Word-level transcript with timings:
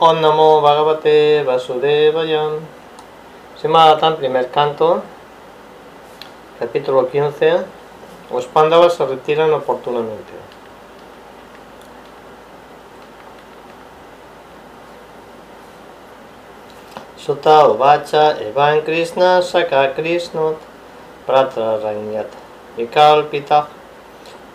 Om 0.00 0.20
Namo 0.20 0.60
Bhagavate 0.60 1.44
Vasudevaya. 1.46 2.58
Simadatan, 3.54 4.16
primer 4.16 4.50
canto, 4.50 5.02
capítulo 6.58 7.08
15. 7.08 7.64
Los 8.32 8.46
Pándavas 8.46 8.94
se 8.94 9.06
retiran 9.06 9.54
oportunamente. 9.54 10.32
Sota 17.16 17.68
Uvacha 17.68 18.36
Evan 18.40 18.82
Krishna 18.82 19.40
Saka 19.42 19.94
Krishnot 19.94 20.58
Pratra 21.24 21.78
Ranyat 21.78 22.26
Vikalpita 22.76 23.68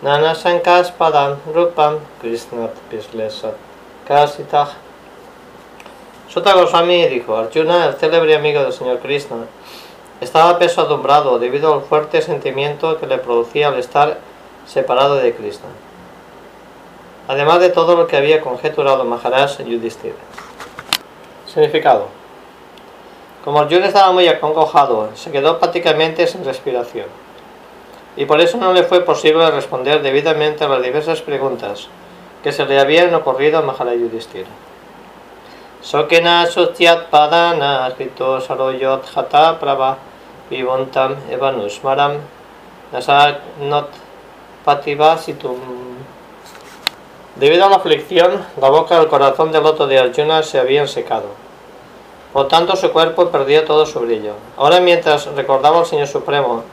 Nana 0.02 0.34
Sankaspadam 0.34 1.38
Rupam 1.46 1.98
Krishnat 2.20 2.70
Pislesat 2.90 3.56
Kasitah 4.06 4.89
Sutta 6.32 6.54
Goswami 6.54 7.08
dijo, 7.08 7.36
Arjuna, 7.36 7.86
el 7.86 7.94
célebre 7.94 8.36
amigo 8.36 8.62
del 8.62 8.72
señor 8.72 9.00
Krishna, 9.00 9.46
estaba 10.20 10.60
pesadumbrado 10.60 11.40
debido 11.40 11.74
al 11.74 11.80
fuerte 11.80 12.22
sentimiento 12.22 13.00
que 13.00 13.08
le 13.08 13.18
producía 13.18 13.66
al 13.66 13.80
estar 13.80 14.18
separado 14.64 15.16
de 15.16 15.34
Krishna. 15.34 15.66
Además 17.26 17.58
de 17.58 17.70
todo 17.70 17.96
lo 17.96 18.06
que 18.06 18.16
había 18.16 18.40
conjeturado 18.40 19.04
Maharaj 19.04 19.58
Yudhishthira. 19.58 20.14
Significado. 21.52 22.06
Como 23.44 23.58
Arjuna 23.58 23.86
estaba 23.86 24.12
muy 24.12 24.28
acongojado, 24.28 25.10
se 25.16 25.32
quedó 25.32 25.58
prácticamente 25.58 26.28
sin 26.28 26.44
respiración. 26.44 27.06
Y 28.16 28.26
por 28.26 28.40
eso 28.40 28.56
no 28.56 28.72
le 28.72 28.84
fue 28.84 29.00
posible 29.00 29.50
responder 29.50 30.00
debidamente 30.00 30.62
a 30.62 30.68
las 30.68 30.80
diversas 30.80 31.22
preguntas 31.22 31.88
que 32.44 32.52
se 32.52 32.66
le 32.66 32.78
habían 32.78 33.12
ocurrido 33.14 33.58
a 33.58 33.62
Maharaj 33.62 33.94
Yudhishthira. 33.94 34.69
Sokena 35.82 36.46
Sotyat 36.46 37.08
Padana 37.10 37.90
Krito 37.96 38.38
Saroyot 38.40 39.04
Hata 39.14 39.58
Prabha 39.58 39.96
Vivontam 40.50 41.16
Evanusmaram 41.30 42.20
Nasanot 42.92 43.88
Pativasitum 44.64 45.80
Debido 47.36 47.64
a 47.64 47.70
la 47.70 47.76
aflicción, 47.76 48.44
la 48.60 48.68
boca 48.68 48.96
y 48.96 48.98
el 49.00 49.08
corazón 49.08 49.52
del 49.52 49.62
loto 49.62 49.86
de 49.86 49.98
Arjuna 49.98 50.42
se 50.42 50.58
habían 50.58 50.86
secado. 50.86 51.28
Por 52.34 52.48
tanto, 52.48 52.76
su 52.76 52.92
cuerpo 52.92 53.30
perdió 53.30 53.64
todo 53.64 53.86
su 53.86 54.00
brillo. 54.00 54.34
Ahora, 54.58 54.80
mientras 54.80 55.24
recordaba 55.26 55.78
al 55.78 55.86
Señor 55.86 56.08
Supremo, 56.08 56.64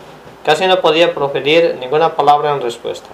casi 0.43 0.67
no 0.67 0.81
podía 0.81 1.13
proferir 1.13 1.77
ninguna 1.79 2.15
palabra 2.15 2.53
en 2.53 2.61
respuesta. 2.61 3.07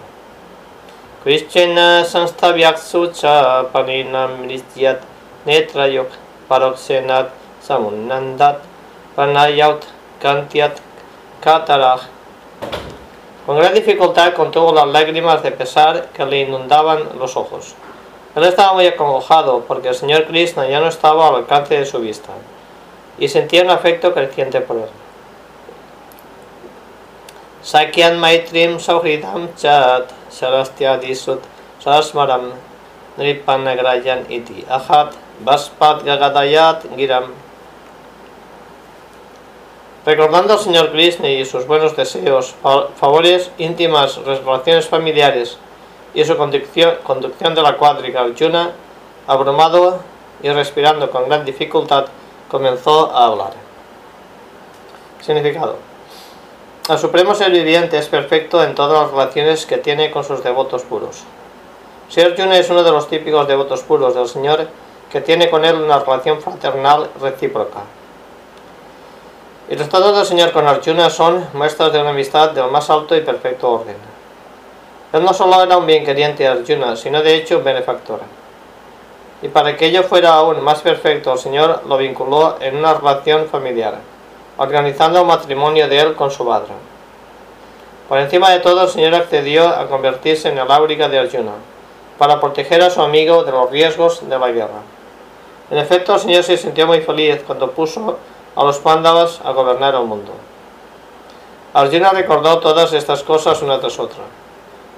Krishna 1.23 2.03
Sanstavyakshucha 2.05 3.71
Paninam 3.71 4.47
Nityat 4.47 5.12
Netrayok 5.45 6.09
Paroksenat 6.47 7.29
Samunandat 7.61 8.59
Panayaut 9.15 9.85
Kantiat 10.19 10.79
Kataraj. 11.41 12.01
Con 13.45 13.57
gran 13.57 13.73
dificultad 13.73 14.33
contuvo 14.33 14.73
las 14.73 14.87
lágrimas 14.87 15.43
de 15.43 15.51
pesar 15.51 16.07
que 16.13 16.25
le 16.25 16.41
inundaban 16.41 17.19
los 17.19 17.35
ojos. 17.35 17.75
Él 18.35 18.43
estaba 18.45 18.73
muy 18.73 18.87
acongojado 18.87 19.65
porque 19.67 19.89
el 19.89 19.95
señor 19.95 20.25
Krishna 20.25 20.67
ya 20.67 20.79
no 20.79 20.87
estaba 20.87 21.27
al 21.27 21.35
alcance 21.35 21.77
de 21.77 21.85
su 21.85 21.99
vista 21.99 22.31
y 23.19 23.27
sentía 23.27 23.63
un 23.63 23.69
afecto 23.69 24.13
creciente 24.13 24.61
por 24.61 24.77
él. 24.77 24.89
Sakyan 27.61 28.19
Maitrim 28.19 28.79
Sauhridam 28.79 29.53
Chat 29.55 30.09
Sharastyadisut 30.31 31.41
Sarasmaram 31.79 32.51
Nripanagrayan 33.17 34.25
Iti 34.29 34.65
Ahat 34.69 35.22
Vaspat 35.39 36.03
Gagadayat 36.03 36.85
Giram. 36.95 37.31
Recordando 40.05 40.53
al 40.53 40.59
señor 40.59 40.91
Krishna 40.91 41.29
y 41.29 41.45
sus 41.45 41.65
buenos 41.65 41.95
deseos, 41.95 42.55
favores 42.95 43.51
íntimas, 43.57 44.17
relaciones 44.17 44.87
familiares 44.87 45.57
y 46.13 46.25
su 46.25 46.35
conducción, 46.35 47.55
de 47.55 47.61
la 47.61 47.77
cuádriga 47.77 48.21
Arjuna, 48.21 48.71
abrumado 49.27 50.01
y 50.41 50.49
respirando 50.49 51.09
con 51.09 51.29
gran 51.29 51.45
dificultad, 51.45 52.07
comenzó 52.49 53.11
a 53.15 53.27
hablar. 53.27 53.53
Significado. 55.21 55.77
El 56.89 56.97
Supremo 56.97 57.33
Ser 57.33 57.51
Viviente 57.51 57.97
es 57.97 58.07
perfecto 58.07 58.61
en 58.61 58.75
todas 58.75 59.03
las 59.03 59.11
relaciones 59.11 59.65
que 59.65 59.77
tiene 59.77 60.11
con 60.11 60.25
sus 60.25 60.43
devotos 60.43 60.83
puros. 60.83 61.23
Si 62.09 62.19
Arjuna 62.19 62.57
es 62.57 62.69
uno 62.69 62.83
de 62.83 62.91
los 62.91 63.07
típicos 63.07 63.47
devotos 63.47 63.83
puros 63.83 64.13
del 64.13 64.27
Señor, 64.27 64.67
que 65.13 65.21
tiene 65.21 65.47
con 65.47 65.63
él 65.63 65.75
una 65.75 65.99
relación 65.99 66.41
fraternal 66.41 67.07
recíproca. 67.21 67.81
Y 69.69 69.75
los 69.75 69.87
tratados 69.87 70.17
del 70.17 70.25
Señor 70.25 70.51
con 70.51 70.67
Arjuna 70.67 71.11
son 71.11 71.49
muestras 71.53 71.93
de 71.93 72.01
una 72.01 72.09
amistad 72.09 72.49
del 72.49 72.71
más 72.71 72.89
alto 72.89 73.15
y 73.15 73.21
perfecto 73.21 73.69
orden. 73.69 73.95
Él 75.13 75.23
no 75.23 75.31
solo 75.31 75.61
era 75.61 75.77
un 75.77 75.85
bien 75.85 76.03
queriente 76.03 76.47
Arjuna, 76.47 76.95
sino 76.95 77.21
de 77.21 77.35
hecho 77.35 77.59
un 77.59 77.63
benefactor. 77.63 78.21
Y 79.43 79.49
para 79.49 79.77
que 79.77 79.85
ello 79.85 80.01
fuera 80.01 80.33
aún 80.33 80.63
más 80.63 80.81
perfecto, 80.81 81.31
el 81.31 81.37
Señor 81.37 81.83
lo 81.87 81.95
vinculó 81.97 82.57
en 82.59 82.75
una 82.77 82.95
relación 82.95 83.45
familiar, 83.45 83.99
organizando 84.57 85.21
un 85.21 85.27
matrimonio 85.27 85.87
de 85.87 85.99
él 85.99 86.15
con 86.15 86.31
su 86.31 86.43
madre. 86.43 86.73
Por 88.09 88.17
encima 88.17 88.49
de 88.49 88.61
todo, 88.61 88.81
el 88.81 88.89
Señor 88.89 89.13
accedió 89.13 89.67
a 89.67 89.87
convertirse 89.87 90.49
en 90.49 90.57
el 90.57 90.71
áuriga 90.71 91.07
de 91.07 91.19
Arjuna, 91.19 91.53
para 92.17 92.41
proteger 92.41 92.81
a 92.81 92.89
su 92.89 92.99
amigo 92.99 93.43
de 93.43 93.51
los 93.51 93.69
riesgos 93.69 94.27
de 94.27 94.39
la 94.39 94.49
guerra. 94.49 94.81
En 95.73 95.79
efecto, 95.79 96.13
el 96.13 96.19
Señor 96.19 96.43
se 96.43 96.55
sintió 96.55 96.85
muy 96.85 97.01
feliz 97.01 97.41
cuando 97.47 97.71
puso 97.71 98.19
a 98.55 98.63
los 98.63 98.77
pándavas 98.77 99.41
a 99.43 99.53
gobernar 99.53 99.95
el 99.95 100.03
mundo. 100.03 100.31
Arjuna 101.73 102.11
recordó 102.11 102.59
todas 102.59 102.93
estas 102.93 103.23
cosas 103.23 103.59
una 103.63 103.79
tras 103.79 103.97
otra. 103.97 104.21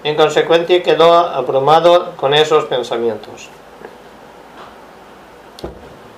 En 0.04 0.18
consecuencia 0.18 0.84
quedó 0.84 1.14
abrumado 1.14 2.12
con 2.18 2.34
esos 2.34 2.66
pensamientos. 2.66 3.48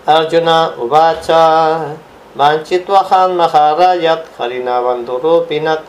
Arjuna 0.08 0.72
Uvacha 0.80 1.94
Manchitwahan 2.34 3.36
Maharayat 3.36 4.26
Harina 4.40 4.80
Bandurupinat 4.80 5.82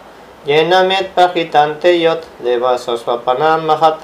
Yenamet 0.44 1.14
Pajitante 1.14 1.98
Yot 1.98 2.22
Devasasvapanam 2.40 3.64
Mahat 3.64 4.00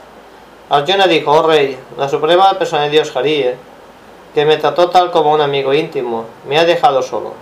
Arjuna 0.71 1.07
dijo, 1.07 1.33
oh 1.33 1.47
rey, 1.47 1.79
la 1.99 2.09
suprema 2.09 2.59
persona 2.59 2.85
de 2.85 2.91
Dios 2.91 3.15
Harie, 3.15 3.59
que 4.35 4.45
me 4.45 4.57
trató 4.57 4.91
tal 4.91 5.11
como 5.11 5.33
un 5.33 5.41
amigo 5.41 5.73
íntimo, 5.73 6.25
me 6.49 6.59
ha 6.59 6.65
dejado 6.65 7.03
solo. 7.03 7.33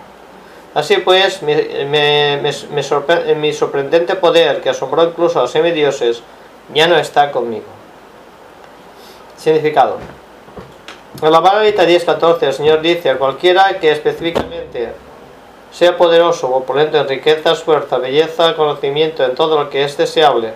Así 0.74 0.98
pues, 0.98 1.42
mi, 1.42 3.52
sorprendente 3.52 4.14
poder, 4.14 4.60
que 4.60 4.70
asombró 4.70 5.04
incluso 5.04 5.38
a 5.38 5.42
los 5.42 5.50
semidioses, 5.50 6.22
ya 6.72 6.86
no 6.86 6.96
está 6.96 7.32
conmigo. 7.32 7.66
Significado. 9.36 9.98
En 11.20 11.32
la 11.32 11.40
Bhagavad 11.40 11.64
10.14 11.64 12.42
el 12.42 12.52
Señor 12.52 12.80
dice 12.80 13.10
a 13.10 13.18
cualquiera 13.18 13.78
que 13.80 13.90
específicamente 13.90 14.92
sea 15.70 15.96
poderoso 15.96 16.48
o 16.48 16.58
opulento 16.58 16.98
en 16.98 17.08
riquezas, 17.08 17.62
fuerza, 17.62 17.98
belleza, 17.98 18.56
conocimiento 18.56 19.24
en 19.24 19.34
todo 19.34 19.62
lo 19.62 19.70
que 19.70 19.84
es 19.84 19.96
deseable, 19.96 20.54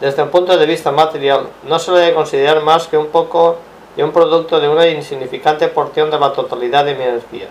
desde 0.00 0.22
el 0.22 0.28
punto 0.28 0.56
de 0.56 0.66
vista 0.66 0.92
material, 0.92 1.48
no 1.64 1.78
se 1.78 1.90
le 1.90 1.98
debe 1.98 2.14
considerar 2.14 2.62
más 2.62 2.86
que 2.86 2.96
un 2.96 3.08
poco 3.08 3.56
y 3.96 4.02
un 4.02 4.12
producto 4.12 4.60
de 4.60 4.68
una 4.68 4.86
insignificante 4.86 5.68
porción 5.68 6.10
de 6.10 6.18
la 6.18 6.32
totalidad 6.32 6.84
de 6.84 6.94
mi 6.94 7.04
energía. 7.04 7.48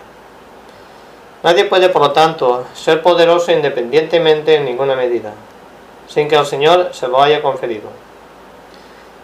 Nadie 1.44 1.66
puede, 1.66 1.90
por 1.90 2.02
lo 2.02 2.12
tanto, 2.12 2.66
ser 2.74 3.02
poderoso 3.02 3.52
independientemente 3.52 4.56
en 4.56 4.66
ninguna 4.66 4.96
medida, 4.96 5.34
sin 6.08 6.28
que 6.28 6.36
el 6.36 6.46
Señor 6.46 6.90
se 6.94 7.08
lo 7.08 7.22
haya 7.22 7.42
conferido. 7.42 7.90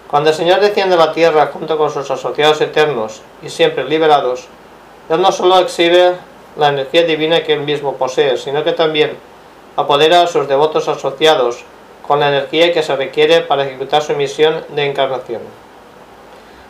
Cuando 0.10 0.30
el 0.30 0.36
Señor 0.36 0.60
desciende 0.60 0.96
a 0.96 1.00
la 1.00 1.12
tierra 1.12 1.50
junto 1.52 1.78
con 1.78 1.90
sus 1.90 2.10
asociados 2.12 2.62
eternos 2.62 3.22
y 3.42 3.50
siempre 3.50 3.84
liberados, 3.84 4.48
Él 5.10 5.22
no 5.22 5.32
solo 5.32 5.58
exhibe 5.60 6.14
la 6.56 6.70
energía 6.70 7.04
divina 7.04 7.44
que 7.44 7.54
Él 7.54 7.62
mismo 7.62 7.96
posee, 7.96 8.38
sino 8.38 8.64
que 8.64 8.74
también 8.74 9.18
apodera 9.76 10.22
a 10.22 10.28
sus 10.28 10.48
devotos 10.48 10.88
asociados 10.88 11.66
con 12.06 12.20
la 12.20 12.30
energía 12.30 12.72
que 12.72 12.84
se 12.84 12.96
requiere 12.96 13.42
para 13.42 13.66
ejecutar 13.66 14.04
su 14.04 14.14
misión 14.14 14.64
de 14.70 14.86
encarnación. 14.86 15.42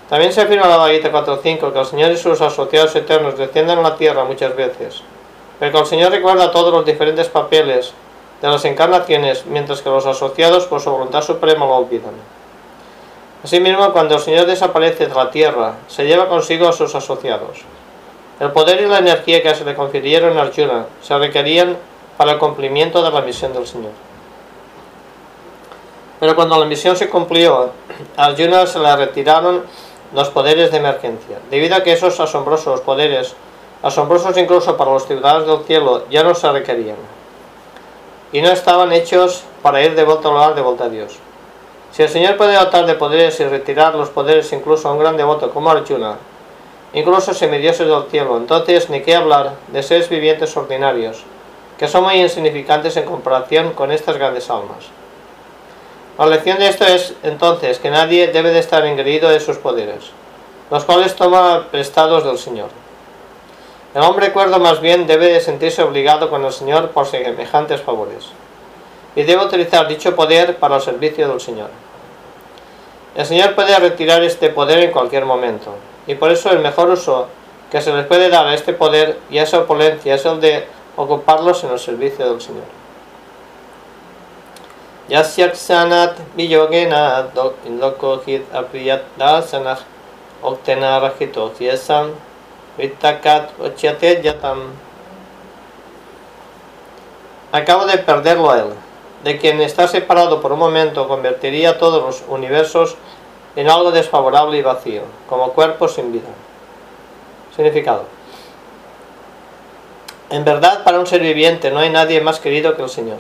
También 0.10 0.34
se 0.34 0.42
afirma 0.42 0.64
en 0.64 0.70
la 0.70 0.78
Bhagavad 0.78 1.26
4.5 1.40 1.74
que 1.74 1.80
el 1.80 1.86
Señor 1.86 2.12
y 2.12 2.18
sus 2.18 2.42
asociados 2.42 2.96
eternos 2.96 3.38
descienden 3.38 3.80
a 3.80 3.82
la 3.82 3.96
tierra 3.96 4.26
muchas 4.26 4.56
veces, 4.56 5.02
pero 5.60 5.72
que 5.72 5.80
el 5.80 5.86
Señor 5.86 6.12
recuerda 6.12 6.52
todos 6.52 6.74
los 6.74 6.86
diferentes 6.86 7.30
papeles 7.30 7.94
de 8.42 8.48
las 8.50 8.66
encarnaciones, 8.66 9.46
mientras 9.46 9.82
que 9.82 9.90
los 9.90 10.06
asociados 10.06 10.66
por 10.66 10.82
su 10.82 10.92
voluntad 10.92 11.22
suprema 11.22 11.66
lo 11.66 11.78
olvidan. 11.78 12.14
Asimismo, 13.44 13.92
cuando 13.92 14.16
el 14.16 14.22
Señor 14.22 14.46
desaparece 14.46 15.08
de 15.08 15.16
la 15.16 15.32
tierra, 15.32 15.76
se 15.88 16.06
lleva 16.06 16.28
consigo 16.28 16.68
a 16.68 16.74
sus 16.74 16.94
asociados. 16.96 17.60
El 18.40 18.52
poder 18.52 18.82
y 18.82 18.88
la 18.88 19.00
energía 19.00 19.42
que 19.42 19.56
se 19.56 19.64
le 19.64 19.76
confirieron 19.76 20.38
a 20.38 20.42
Arjuna 20.42 20.86
se 21.02 21.18
requerían 21.18 21.78
para 22.18 22.34
el 22.34 22.38
cumplimiento 22.38 23.02
de 23.02 23.12
la 23.12 23.22
misión 23.22 23.54
del 23.54 23.68
Señor. 23.68 23.92
Pero 26.20 26.36
cuando 26.36 26.58
la 26.58 26.66
misión 26.66 26.96
se 26.96 27.10
cumplió, 27.10 27.72
a 28.18 28.26
Arjuna 28.26 28.66
se 28.66 28.80
le 28.80 28.96
retiraron 28.96 29.64
los 30.14 30.30
poderes 30.30 30.72
de 30.72 30.78
emergencia. 30.78 31.40
Debido 31.50 31.76
a 31.76 31.84
que 31.84 31.94
esos 31.94 32.20
asombrosos 32.20 32.82
poderes, 32.82 33.36
asombrosos 33.82 34.38
incluso 34.38 34.78
para 34.78 34.92
los 34.92 35.08
ciudadanos 35.08 35.48
del 35.48 35.66
cielo, 35.66 36.04
ya 36.10 36.24
no 36.24 36.36
se 36.36 36.52
requerían. 36.52 36.98
Y 38.32 38.42
no 38.42 38.50
estaban 38.50 38.92
hechos 38.92 39.44
para 39.62 39.84
ir 39.84 39.96
de 39.96 40.04
vuelta 40.04 40.28
al 40.28 40.34
lugar 40.36 40.56
de 40.56 40.62
vuelta 40.62 40.86
a 40.86 40.90
Dios. 40.90 41.18
Si 41.92 42.02
el 42.02 42.10
Señor 42.10 42.38
puede 42.38 42.56
dotar 42.56 42.86
de 42.86 42.96
poderes 42.96 43.40
y 43.40 43.46
retirar 43.46 43.94
los 43.96 44.10
poderes 44.10 44.52
incluso 44.54 44.90
a 44.90 44.94
un 44.94 45.00
gran 45.00 45.18
devoto 45.18 45.52
como 45.52 45.70
Arjuna, 45.70 46.18
incluso 46.94 47.34
semidioses 47.34 47.88
del 47.88 48.04
cielo, 48.10 48.38
entonces 48.38 48.90
ni 48.90 49.02
qué 49.02 49.16
hablar 49.16 49.54
de 49.68 49.84
seres 49.84 50.10
vivientes 50.10 50.56
ordinarios, 50.58 51.24
que 51.78 51.88
son 51.88 52.04
muy 52.04 52.16
insignificantes 52.16 52.98
en 52.98 53.06
comparación 53.06 53.74
con 53.74 53.92
estas 53.92 54.18
grandes 54.18 54.50
almas. 54.50 54.86
La 56.16 56.28
lección 56.28 56.60
de 56.60 56.68
esto 56.68 56.86
es 56.86 57.16
entonces 57.24 57.80
que 57.80 57.90
nadie 57.90 58.28
debe 58.28 58.52
de 58.52 58.60
estar 58.60 58.86
engreído 58.86 59.30
de 59.30 59.40
sus 59.40 59.58
poderes, 59.58 60.12
los 60.70 60.84
cuales 60.84 61.16
toma 61.16 61.70
prestados 61.72 62.24
del 62.24 62.38
Señor. 62.38 62.70
El 63.96 64.04
hombre 64.04 64.32
cuerdo 64.32 64.60
más 64.60 64.80
bien 64.80 65.08
debe 65.08 65.34
de 65.34 65.42
sentirse 65.42 65.82
obligado 65.82 66.30
con 66.30 66.46
el 66.46 66.52
Señor 66.52 66.92
por 66.92 67.08
semejantes 67.08 67.82
favores, 67.82 68.26
y 69.16 69.24
debe 69.24 69.44
utilizar 69.44 69.88
dicho 69.88 70.16
poder 70.16 70.58
para 70.58 70.76
el 70.76 70.84
servicio 70.84 71.28
del 71.28 71.42
Señor. 71.42 71.72
El 73.16 73.26
Señor 73.26 73.56
puede 73.56 73.76
retirar 73.80 74.22
este 74.24 74.50
poder 74.50 74.84
en 74.84 74.92
cualquier 74.92 75.26
momento, 75.26 75.74
y 76.06 76.14
por 76.14 76.30
eso 76.30 76.52
el 76.52 76.60
mejor 76.60 76.92
uso 76.92 77.26
que 77.72 77.82
se 77.82 77.92
les 77.92 78.06
puede 78.06 78.30
dar 78.30 78.46
a 78.46 78.54
este 78.54 78.74
poder 78.74 79.18
y 79.32 79.40
a 79.40 79.44
esa 79.44 79.62
opulencia 79.62 80.14
es 80.14 80.26
el 80.26 80.40
de 80.40 80.68
ocuparlos 80.96 81.64
en 81.64 81.72
el 81.72 81.80
servicio 81.80 82.30
del 82.30 82.40
Señor. 82.40 82.83
Yasyaksanat 85.10 86.16
viyogena 86.38 87.28
lokohit 87.68 88.48
apriyat 88.54 89.04
dasanah 89.20 89.80
oktena 90.42 91.00
rajito 91.00 91.52
fiesam 91.52 92.16
vitakat 92.78 93.52
ochiate 93.60 94.24
yatam. 94.24 94.72
Acabo 97.52 97.86
de 97.86 97.98
perderlo 97.98 98.50
a 98.50 98.60
él 98.60 98.72
de 99.24 99.38
quien 99.38 99.62
está 99.62 99.88
separado 99.88 100.42
por 100.42 100.52
un 100.52 100.60
momento 100.60 101.08
convertiría 101.08 101.78
todos 101.78 102.04
los 102.04 102.24
universos 102.28 102.96
en 103.56 103.70
algo 103.70 103.92
desfavorable 103.92 104.58
y 104.58 104.62
vacío, 104.62 105.04
como 105.30 105.54
cuerpo 105.54 105.88
sin 105.88 106.12
vida. 106.12 106.28
Significado. 107.56 108.06
En 110.30 110.44
verdad, 110.44 110.84
para 110.84 111.00
un 111.00 111.08
ser 111.08 111.22
viviente 111.22 111.70
no 111.72 111.80
hay 111.80 111.90
nadie 111.90 112.20
más 112.20 112.40
querido 112.40 112.76
que 112.76 112.84
el 112.84 112.90
Señor. 112.90 113.20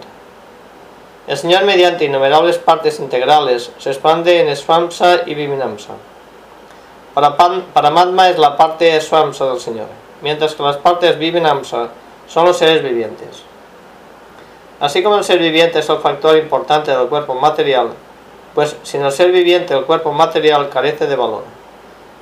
El 1.26 1.38
Señor, 1.38 1.64
mediante 1.64 2.04
innumerables 2.04 2.58
partes 2.58 3.00
integrales, 3.00 3.72
se 3.78 3.92
expande 3.92 4.42
en 4.42 4.54
Swamsa 4.58 5.22
y 5.26 5.36
Viminamsa. 5.36 5.94
Para, 7.14 7.38
para 7.38 7.92
Madma 7.92 8.30
es 8.30 8.38
la 8.38 8.58
parte 8.58 9.00
Swamsa 9.00 9.46
del 9.46 9.62
Señor, 9.62 9.88
mientras 10.22 10.54
que 10.54 10.64
las 10.64 10.76
partes 10.76 11.18
Vivinamsa 11.18 11.88
son 12.28 12.46
los 12.46 12.58
seres 12.58 12.84
vivientes. 12.84 13.44
Así 14.82 15.02
como 15.02 15.18
el 15.18 15.24
ser 15.24 15.40
viviente 15.40 15.80
es 15.80 15.88
el 15.88 16.00
factor 16.00 16.36
importante 16.36 16.92
del 16.92 17.08
cuerpo 17.08 17.36
material, 17.36 17.92
pues 18.54 18.76
sin 18.84 19.02
el 19.02 19.12
ser 19.14 19.32
viviente 19.32 19.74
el 19.74 19.86
cuerpo 19.86 20.12
material 20.12 20.68
carece 20.68 21.08
de 21.08 21.16
valor. 21.16 21.44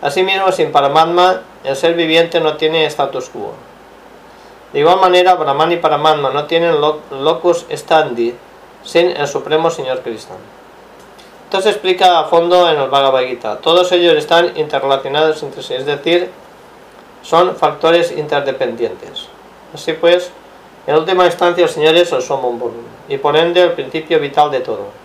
Asimismo, 0.03 0.51
sin 0.51 0.71
Paramatma, 0.71 1.41
el 1.63 1.75
ser 1.75 1.95
viviente 1.95 2.39
no 2.39 2.55
tiene 2.55 2.85
status 2.85 3.29
quo. 3.29 3.53
De 4.73 4.79
igual 4.79 4.99
manera, 4.99 5.33
Brahman 5.33 5.71
y 5.71 5.77
Paramatma 5.77 6.29
no 6.29 6.45
tienen 6.45 6.75
locus 6.79 7.65
standi 7.71 8.35
sin 8.83 9.09
el 9.09 9.27
Supremo 9.27 9.69
Señor 9.69 10.01
Krishna. 10.01 10.35
Esto 11.45 11.61
se 11.61 11.69
explica 11.69 12.19
a 12.19 12.23
fondo 12.25 12.69
en 12.69 12.79
el 12.79 12.89
Bhagavad 12.89 13.23
Gita. 13.23 13.57
Todos 13.57 13.91
ellos 13.91 14.15
están 14.15 14.57
interrelacionados 14.57 15.43
entre 15.43 15.61
sí, 15.61 15.73
es 15.73 15.85
decir, 15.85 16.31
son 17.21 17.55
factores 17.55 18.11
interdependientes. 18.11 19.27
Así 19.73 19.93
pues, 19.93 20.31
en 20.87 20.95
última 20.95 21.25
instancia, 21.25 21.65
el 21.65 21.69
Señor 21.69 21.95
es 21.95 22.11
el 22.11 22.21
sumo 22.21 22.71
y 23.07 23.17
por 23.17 23.35
ende 23.35 23.61
el 23.61 23.73
principio 23.73 24.19
vital 24.19 24.49
de 24.49 24.61
todo. 24.61 25.01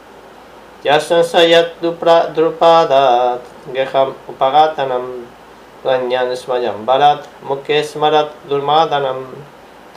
Yasansayat 0.84 1.82
drupadat 1.82 3.40
geham 3.74 4.14
upagatanam 4.28 5.26
ranyan 5.82 6.30
svayam 6.36 6.86
barat 6.86 7.26
mukes 7.42 7.96
marat 7.96 8.30
durmadanam 8.48 9.26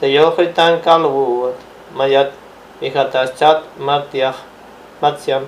teyohritan 0.00 0.80
kalvu 0.82 1.52
mayat 1.94 2.32
chat 2.80 3.62
matsyam 3.78 5.46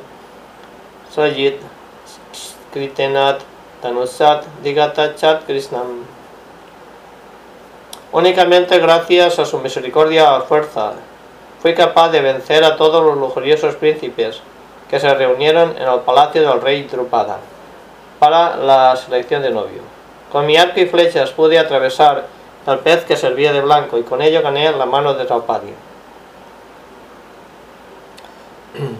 sajit 1.10 1.60
kritenat 2.72 3.40
tanusat 3.82 4.44
chat 5.16 5.46
krishnam 5.46 6.04
Únicamente 8.12 8.78
gracias 8.78 9.38
a 9.38 9.46
su 9.46 9.58
misericordia 9.58 10.36
a 10.36 10.42
fuerza, 10.42 10.92
fui 11.62 11.74
capaz 11.74 12.10
de 12.10 12.20
vencer 12.20 12.62
a 12.62 12.76
todos 12.76 13.02
los 13.02 13.16
lujuriosos 13.16 13.76
príncipes 13.76 14.42
que 14.90 15.00
se 15.00 15.14
reunieron 15.14 15.74
en 15.78 15.88
el 15.88 16.00
palacio 16.00 16.42
del 16.42 16.60
rey 16.60 16.82
Drupada 16.82 17.38
para 18.18 18.56
la 18.56 18.94
selección 18.96 19.40
de 19.40 19.48
novio. 19.48 19.80
Con 20.30 20.44
mi 20.44 20.58
arco 20.58 20.80
y 20.80 20.86
flechas 20.86 21.30
pude 21.30 21.58
atravesar 21.58 22.26
el 22.66 22.78
pez 22.80 23.04
que 23.04 23.16
servía 23.16 23.54
de 23.54 23.62
blanco 23.62 23.96
y 23.96 24.02
con 24.02 24.20
ello 24.20 24.42
gané 24.42 24.70
la 24.72 24.84
mano 24.84 25.14
de 25.14 25.24
Draupadi. 25.24 25.72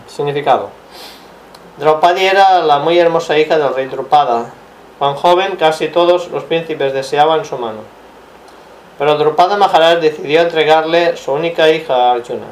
Significado. 0.06 0.70
Draupadi 1.78 2.26
era 2.26 2.60
la 2.60 2.78
muy 2.78 2.98
hermosa 2.98 3.38
hija 3.38 3.58
del 3.58 3.74
rey 3.74 3.86
Drupada. 3.86 4.50
Cuando 4.98 5.18
joven, 5.18 5.56
casi 5.56 5.88
todos 5.88 6.28
los 6.28 6.44
príncipes 6.44 6.92
deseaban 6.92 7.44
su 7.44 7.56
mano. 7.58 7.80
Pero 8.98 9.16
Drupada 9.16 9.56
Maharaj 9.56 9.98
decidió 9.98 10.42
entregarle 10.42 11.16
su 11.16 11.32
única 11.32 11.70
hija 11.70 11.94
a 11.94 12.12
Arjuna, 12.12 12.46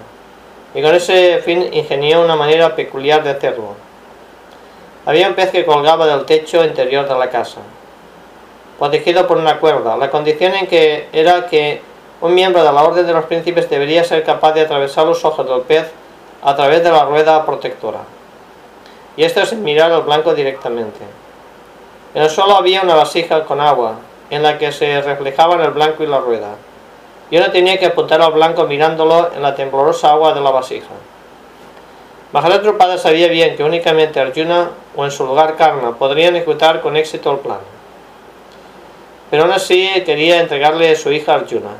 y 0.74 0.82
con 0.82 0.94
ese 0.94 1.38
fin 1.44 1.68
ingenió 1.72 2.22
una 2.22 2.34
manera 2.34 2.74
peculiar 2.74 3.22
de 3.22 3.30
hacerlo. 3.30 3.76
Había 5.06 5.28
un 5.28 5.34
pez 5.34 5.50
que 5.50 5.64
colgaba 5.64 6.06
del 6.06 6.24
techo 6.24 6.64
interior 6.64 7.08
de 7.08 7.18
la 7.18 7.30
casa, 7.30 7.60
protegido 8.78 9.26
por 9.26 9.36
una 9.36 9.58
cuerda. 9.60 9.96
La 9.96 10.10
condición 10.10 10.54
en 10.54 10.66
que 10.66 11.08
era 11.12 11.46
que 11.46 11.82
un 12.20 12.34
miembro 12.34 12.64
de 12.64 12.72
la 12.72 12.82
Orden 12.82 13.06
de 13.06 13.12
los 13.12 13.26
Príncipes 13.26 13.70
debería 13.70 14.02
ser 14.02 14.24
capaz 14.24 14.52
de 14.52 14.62
atravesar 14.62 15.06
los 15.06 15.24
ojos 15.24 15.46
del 15.46 15.60
pez 15.60 15.92
a 16.42 16.56
través 16.56 16.82
de 16.82 16.90
la 16.90 17.04
rueda 17.04 17.44
protectora. 17.44 18.00
Y 19.16 19.24
esto 19.24 19.40
es 19.40 19.52
mirar 19.54 19.92
al 19.92 20.02
blanco 20.02 20.34
directamente. 20.34 21.00
En 22.14 22.22
el 22.22 22.30
suelo 22.30 22.56
había 22.56 22.82
una 22.82 22.94
vasija 22.94 23.44
con 23.44 23.60
agua, 23.60 23.96
en 24.30 24.42
la 24.42 24.58
que 24.58 24.72
se 24.72 25.02
reflejaban 25.02 25.60
el 25.60 25.70
blanco 25.70 26.02
y 26.02 26.06
la 26.06 26.18
rueda. 26.18 26.54
Yo 27.30 27.40
no 27.40 27.50
tenía 27.50 27.78
que 27.78 27.86
apuntar 27.86 28.20
al 28.22 28.32
blanco 28.32 28.64
mirándolo 28.64 29.30
en 29.34 29.42
la 29.42 29.54
temblorosa 29.54 30.10
agua 30.10 30.32
de 30.32 30.40
la 30.40 30.50
vasija. 30.50 30.94
Maharaj 32.32 32.62
Drupada 32.62 32.96
sabía 32.96 33.28
bien 33.28 33.56
que 33.56 33.64
únicamente 33.64 34.20
Arjuna 34.20 34.70
o 34.96 35.04
en 35.04 35.10
su 35.10 35.26
lugar 35.26 35.56
Karna 35.56 35.92
podrían 35.92 36.36
ejecutar 36.36 36.80
con 36.80 36.96
éxito 36.96 37.32
el 37.32 37.38
plan. 37.38 37.58
Pero 39.30 39.42
aún 39.42 39.52
así 39.52 39.88
quería 40.06 40.40
entregarle 40.40 40.92
a 40.92 40.96
su 40.96 41.12
hija 41.12 41.34
Arjuna. 41.34 41.70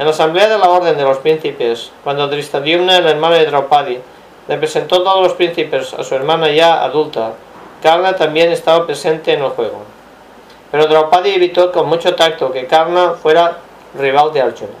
En 0.00 0.06
la 0.06 0.12
asamblea 0.12 0.48
de 0.48 0.56
la 0.56 0.70
orden 0.70 0.96
de 0.96 1.02
los 1.02 1.18
príncipes, 1.18 1.92
cuando 2.02 2.26
Dristadyumna, 2.26 2.96
el 2.96 3.06
hermano 3.06 3.34
de 3.34 3.44
Draupadi, 3.44 3.98
le 4.48 4.56
presentó 4.56 5.02
todos 5.02 5.22
los 5.22 5.34
príncipes 5.34 5.92
a 5.92 6.02
su 6.02 6.14
hermana 6.14 6.50
ya 6.50 6.82
adulta, 6.82 7.32
Karna 7.82 8.16
también 8.16 8.50
estaba 8.50 8.86
presente 8.86 9.34
en 9.34 9.42
el 9.42 9.50
juego. 9.50 9.82
Pero 10.70 10.86
Draupadi 10.86 11.34
evitó 11.34 11.70
con 11.70 11.86
mucho 11.86 12.14
tacto 12.14 12.50
que 12.50 12.66
Karna 12.66 13.10
fuera 13.10 13.58
rival 13.94 14.32
de 14.32 14.40
Arjuna, 14.40 14.72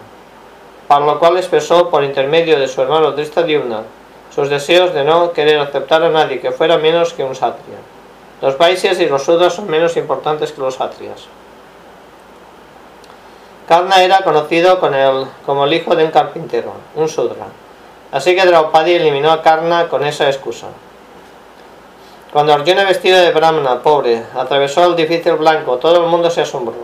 para 0.88 1.04
lo 1.04 1.18
cual 1.18 1.36
expresó 1.36 1.90
por 1.90 2.02
intermedio 2.02 2.58
de 2.58 2.66
su 2.66 2.80
hermano 2.80 3.12
Dristadyumna 3.12 3.82
sus 4.34 4.48
deseos 4.48 4.94
de 4.94 5.04
no 5.04 5.32
querer 5.32 5.60
aceptar 5.60 6.02
a 6.02 6.08
nadie 6.08 6.40
que 6.40 6.50
fuera 6.50 6.78
menos 6.78 7.12
que 7.12 7.24
un 7.24 7.34
satria. 7.34 7.76
Los 8.40 8.56
Vaishyas 8.56 8.98
y 8.98 9.04
los 9.04 9.22
Sudras 9.22 9.52
son 9.52 9.68
menos 9.68 9.98
importantes 9.98 10.50
que 10.50 10.62
los 10.62 10.76
satrias. 10.76 11.26
Karna 13.70 14.02
era 14.02 14.24
conocido 14.24 14.80
con 14.80 14.96
el, 14.96 15.26
como 15.46 15.64
el 15.64 15.72
hijo 15.72 15.94
de 15.94 16.04
un 16.04 16.10
carpintero, 16.10 16.72
un 16.96 17.08
Sudra. 17.08 17.46
Así 18.10 18.34
que 18.34 18.44
Draupadi 18.44 18.94
eliminó 18.94 19.30
a 19.30 19.42
Karna 19.42 19.86
con 19.86 20.04
esa 20.04 20.26
excusa. 20.26 20.66
Cuando 22.32 22.52
Arjuna 22.52 22.82
vestido 22.82 23.20
de 23.20 23.30
brahmana, 23.30 23.80
pobre, 23.80 24.24
atravesó 24.34 24.86
el 24.86 24.96
difícil 24.96 25.34
blanco, 25.34 25.76
todo 25.76 26.02
el 26.02 26.08
mundo 26.08 26.30
se 26.30 26.40
asombró. 26.40 26.74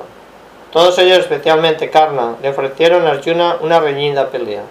Todos 0.70 0.96
ellos, 1.00 1.18
especialmente 1.18 1.90
Karna, 1.90 2.36
le 2.40 2.50
ofrecieron 2.50 3.04
a 3.08 3.10
Arjuna 3.10 3.56
una 3.62 3.80
reñida 3.80 4.28
pelea. 4.28 4.62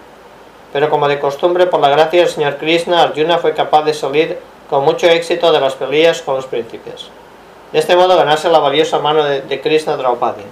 Pero 0.72 0.88
como 0.88 1.08
de 1.08 1.18
costumbre, 1.18 1.66
por 1.66 1.80
la 1.80 1.90
gracia 1.90 2.20
del 2.20 2.30
señor 2.30 2.56
Krishna, 2.56 3.02
Arjuna 3.02 3.36
fue 3.36 3.52
capaz 3.52 3.82
de 3.82 3.92
salir 3.92 4.38
con 4.70 4.86
mucho 4.86 5.06
éxito 5.06 5.52
de 5.52 5.60
las 5.60 5.74
peleas 5.74 6.22
con 6.22 6.36
los 6.36 6.46
príncipes. 6.46 7.10
De 7.72 7.78
este 7.78 7.94
modo 7.94 8.16
ganarse 8.16 8.48
la 8.48 8.60
valiosa 8.60 9.00
mano 9.00 9.22
de, 9.22 9.60
Krishna 9.60 9.98
Draupadi. 9.98 10.44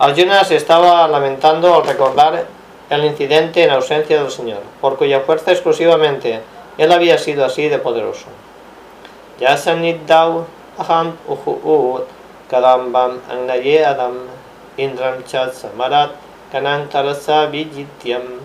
Arjuna 0.00 0.44
se 0.44 0.56
estaba 0.56 1.06
lamentando 1.08 1.74
al 1.74 1.84
recordar 1.84 2.46
el 2.88 3.04
incidente 3.04 3.62
en 3.62 3.70
ausencia 3.70 4.22
del 4.22 4.30
Señor, 4.30 4.62
por 4.80 4.96
cuya 4.96 5.20
fuerza 5.20 5.52
exclusivamente 5.52 6.40
él 6.78 6.90
había 6.90 7.18
sido 7.18 7.44
así 7.44 7.68
de 7.68 7.76
poderoso. 7.76 8.24
Yasanidau 9.38 10.46
ahant 10.78 11.16
uhuut 11.28 12.08
kadambam 12.48 13.20
angnaye 13.28 13.84
adam 13.84 14.24
indram 14.78 15.22
chat 15.24 15.52
samarat 15.52 16.12
kanantarasa 16.50 17.52
vijityam 17.52 18.40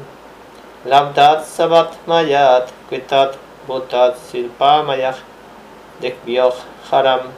labdat 0.85 1.45
sabat 1.45 1.95
mayat 2.05 2.67
kvitat 2.89 3.39
butat 3.65 4.17
silpa 4.29 4.83
mayach 4.83 5.23
dekbioch 6.01 6.59
haram 6.91 7.31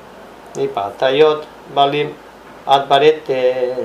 nipatayot 0.56 1.46
balim 1.76 2.18
advarete 2.66 3.78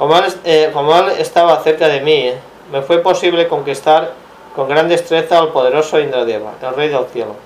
él, 0.00 0.34
eh, 0.44 0.72
estaba 1.18 1.62
cerca 1.62 1.88
de 1.88 2.00
mí, 2.00 2.32
me 2.72 2.82
fue 2.82 2.98
posible 2.98 3.46
conquistar 3.46 4.12
con 4.56 4.68
gran 4.68 4.88
destreza 4.88 5.38
al 5.38 5.50
poderoso 5.50 6.00
Indradeva, 6.00 6.54
el 6.62 6.74
rey 6.74 6.88
del 6.88 7.06
cielo, 7.06 7.36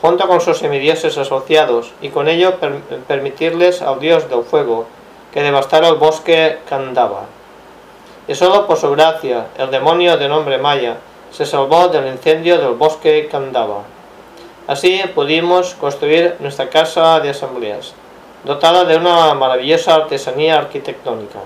junto 0.00 0.28
con 0.28 0.40
sus 0.40 0.58
semidioses 0.58 1.16
asociados, 1.16 1.92
y 2.02 2.10
con 2.10 2.28
ello 2.28 2.56
per 2.56 2.80
permitirles 3.06 3.80
al 3.80 4.00
dios 4.00 4.28
del 4.28 4.42
fuego 4.42 4.86
que 5.32 5.42
devastara 5.42 5.88
el 5.88 5.94
bosque 5.94 6.58
Kandava. 6.68 7.24
Y 8.28 8.34
solo 8.34 8.66
por 8.66 8.76
su 8.76 8.90
gracia, 8.90 9.46
el 9.56 9.70
demonio 9.70 10.16
de 10.16 10.28
nombre 10.28 10.58
Maya 10.58 10.96
se 11.30 11.46
salvó 11.46 11.88
del 11.88 12.06
incendio 12.06 12.58
del 12.58 12.74
bosque 12.74 13.28
Kandava. 13.30 13.82
Así 14.66 15.02
pudimos 15.14 15.74
construir 15.74 16.36
nuestra 16.40 16.68
casa 16.68 17.18
de 17.20 17.30
asambleas, 17.30 17.94
dotada 18.44 18.84
de 18.84 18.96
una 18.96 19.32
maravillosa 19.34 19.94
artesanía 19.94 20.58
arquitectónica 20.58 21.40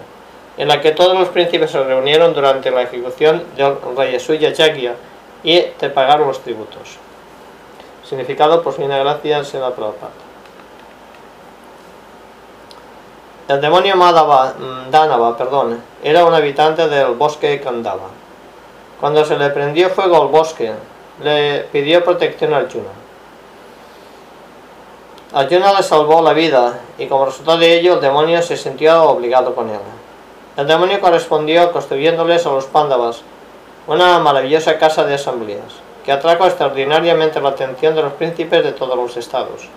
en 0.59 0.69
la 0.69 0.81
que 0.81 0.93
todos 0.93 1.19
los 1.19 1.29
príncipes 1.29 1.71
se 1.71 1.83
reunieron 1.83 2.33
durante 2.35 2.71
la 2.71 2.83
ejecución 2.83 3.45
del 3.57 3.77
rey 3.97 4.19
Suya 4.19 4.53
Yagya 4.53 4.95
y 5.43 5.61
te 5.79 5.91
pagaron 5.91 6.29
los 6.29 6.41
tributos. 6.41 6.97
Significado 8.05 8.63
por 8.63 8.73
fin 8.73 8.89
gracias 8.89 9.55
en 9.55 9.61
la 9.61 9.71
Prabhupada. 9.71 10.13
El 13.49 13.61
demonio 13.61 13.97
Madhava, 13.97 14.55
mm, 14.59 14.91
Danava 14.91 15.37
perdón, 15.37 15.81
era 16.03 16.25
un 16.25 16.35
habitante 16.35 16.89
del 16.89 17.15
bosque 17.15 17.61
Kandava. 17.61 18.09
Cuando 19.01 19.25
se 19.25 19.37
le 19.37 19.51
prendió 19.51 19.91
fuego 19.91 20.23
al 20.23 20.29
bosque, 20.29 20.73
le 21.23 21.61
pidió 21.71 22.03
protección 22.03 22.55
a 22.55 22.59
Arjuna. 22.59 22.91
Arjuna 25.33 25.75
le 25.75 25.83
salvó 25.83 26.23
la 26.23 26.33
vida 26.33 26.81
y 26.99 27.07
como 27.07 27.27
resultado 27.27 27.59
de 27.59 27.79
ello 27.79 27.95
el 27.95 28.01
demonio 28.01 28.43
se 28.43 28.57
sintió 28.57 29.05
obligado 29.05 29.55
con 29.55 29.69
él. 29.71 29.79
El 30.57 30.67
demonio 30.67 31.03
correspondió 31.03 31.71
construyéndoles 31.71 32.47
a 32.47 32.51
los 32.51 32.65
Pándavas 32.65 33.21
una 33.87 34.19
maravillosa 34.21 34.79
casa 34.79 35.05
de 35.05 35.17
asambleas, 35.17 35.75
que 36.03 36.13
atrajo 36.13 36.47
extraordinariamente 36.47 37.43
la 37.43 37.51
atención 37.51 37.95
de 37.95 38.03
los 38.03 38.15
príncipes 38.15 38.65
de 38.65 38.73
todos 38.73 38.97
los 38.97 39.19
estados. 39.19 39.69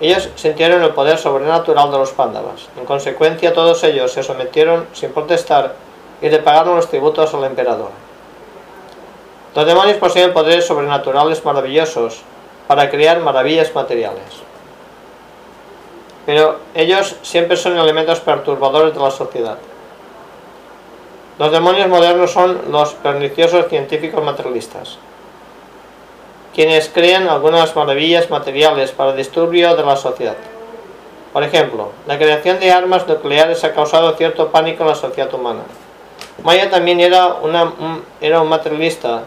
Ellos 0.00 0.28
sintieron 0.36 0.84
el 0.84 0.90
poder 0.90 1.18
sobrenatural 1.18 1.90
de 1.90 1.98
los 1.98 2.12
Pándavas. 2.12 2.68
En 2.78 2.84
consecuencia, 2.84 3.52
todos 3.52 3.82
ellos 3.82 4.12
se 4.12 4.22
sometieron 4.22 4.86
sin 4.92 5.12
protestar 5.12 5.74
y 6.20 6.28
le 6.28 6.38
pagaron 6.38 6.76
los 6.76 6.88
tributos 6.88 7.34
al 7.34 7.42
emperador. 7.42 7.90
Los 9.56 9.66
demonios 9.66 9.96
poseen 9.96 10.32
poderes 10.32 10.68
sobrenaturales 10.68 11.44
maravillosos 11.44 12.22
para 12.68 12.88
crear 12.90 13.18
maravillas 13.18 13.74
materiales 13.74 14.51
pero 16.26 16.58
ellos 16.74 17.16
siempre 17.22 17.56
son 17.56 17.78
elementos 17.78 18.20
perturbadores 18.20 18.94
de 18.94 19.00
la 19.00 19.10
sociedad. 19.10 19.58
Los 21.38 21.50
demonios 21.50 21.88
modernos 21.88 22.30
son 22.30 22.60
los 22.70 22.92
perniciosos 22.94 23.66
científicos 23.68 24.22
materialistas, 24.22 24.98
quienes 26.54 26.88
crean 26.88 27.28
algunas 27.28 27.74
maravillas 27.74 28.30
materiales 28.30 28.92
para 28.92 29.10
el 29.10 29.16
disturbio 29.16 29.74
de 29.74 29.82
la 29.82 29.96
sociedad. 29.96 30.36
Por 31.32 31.42
ejemplo, 31.42 31.92
la 32.06 32.18
creación 32.18 32.60
de 32.60 32.70
armas 32.70 33.08
nucleares 33.08 33.64
ha 33.64 33.72
causado 33.72 34.14
cierto 34.16 34.48
pánico 34.48 34.82
en 34.82 34.90
la 34.90 34.94
sociedad 34.94 35.32
humana. 35.32 35.62
Maya 36.44 36.68
también 36.68 37.00
era, 37.00 37.34
un, 37.34 38.48
materialista 38.48 39.22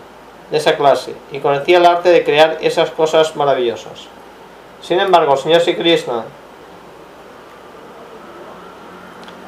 de 0.51 0.57
esa 0.57 0.77
clase 0.77 1.15
y 1.31 1.39
conocía 1.39 1.79
el 1.79 1.85
arte 1.85 2.09
de 2.09 2.23
crear 2.23 2.59
esas 2.61 2.91
cosas 2.91 3.35
maravillosas. 3.35 4.07
Sin 4.81 4.99
embargo, 4.99 5.33
el 5.33 5.39
señor 5.39 5.61
Sri 5.61 5.75
Krishna 5.75 6.23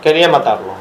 quería 0.02 0.30
matarlo. 0.30 0.74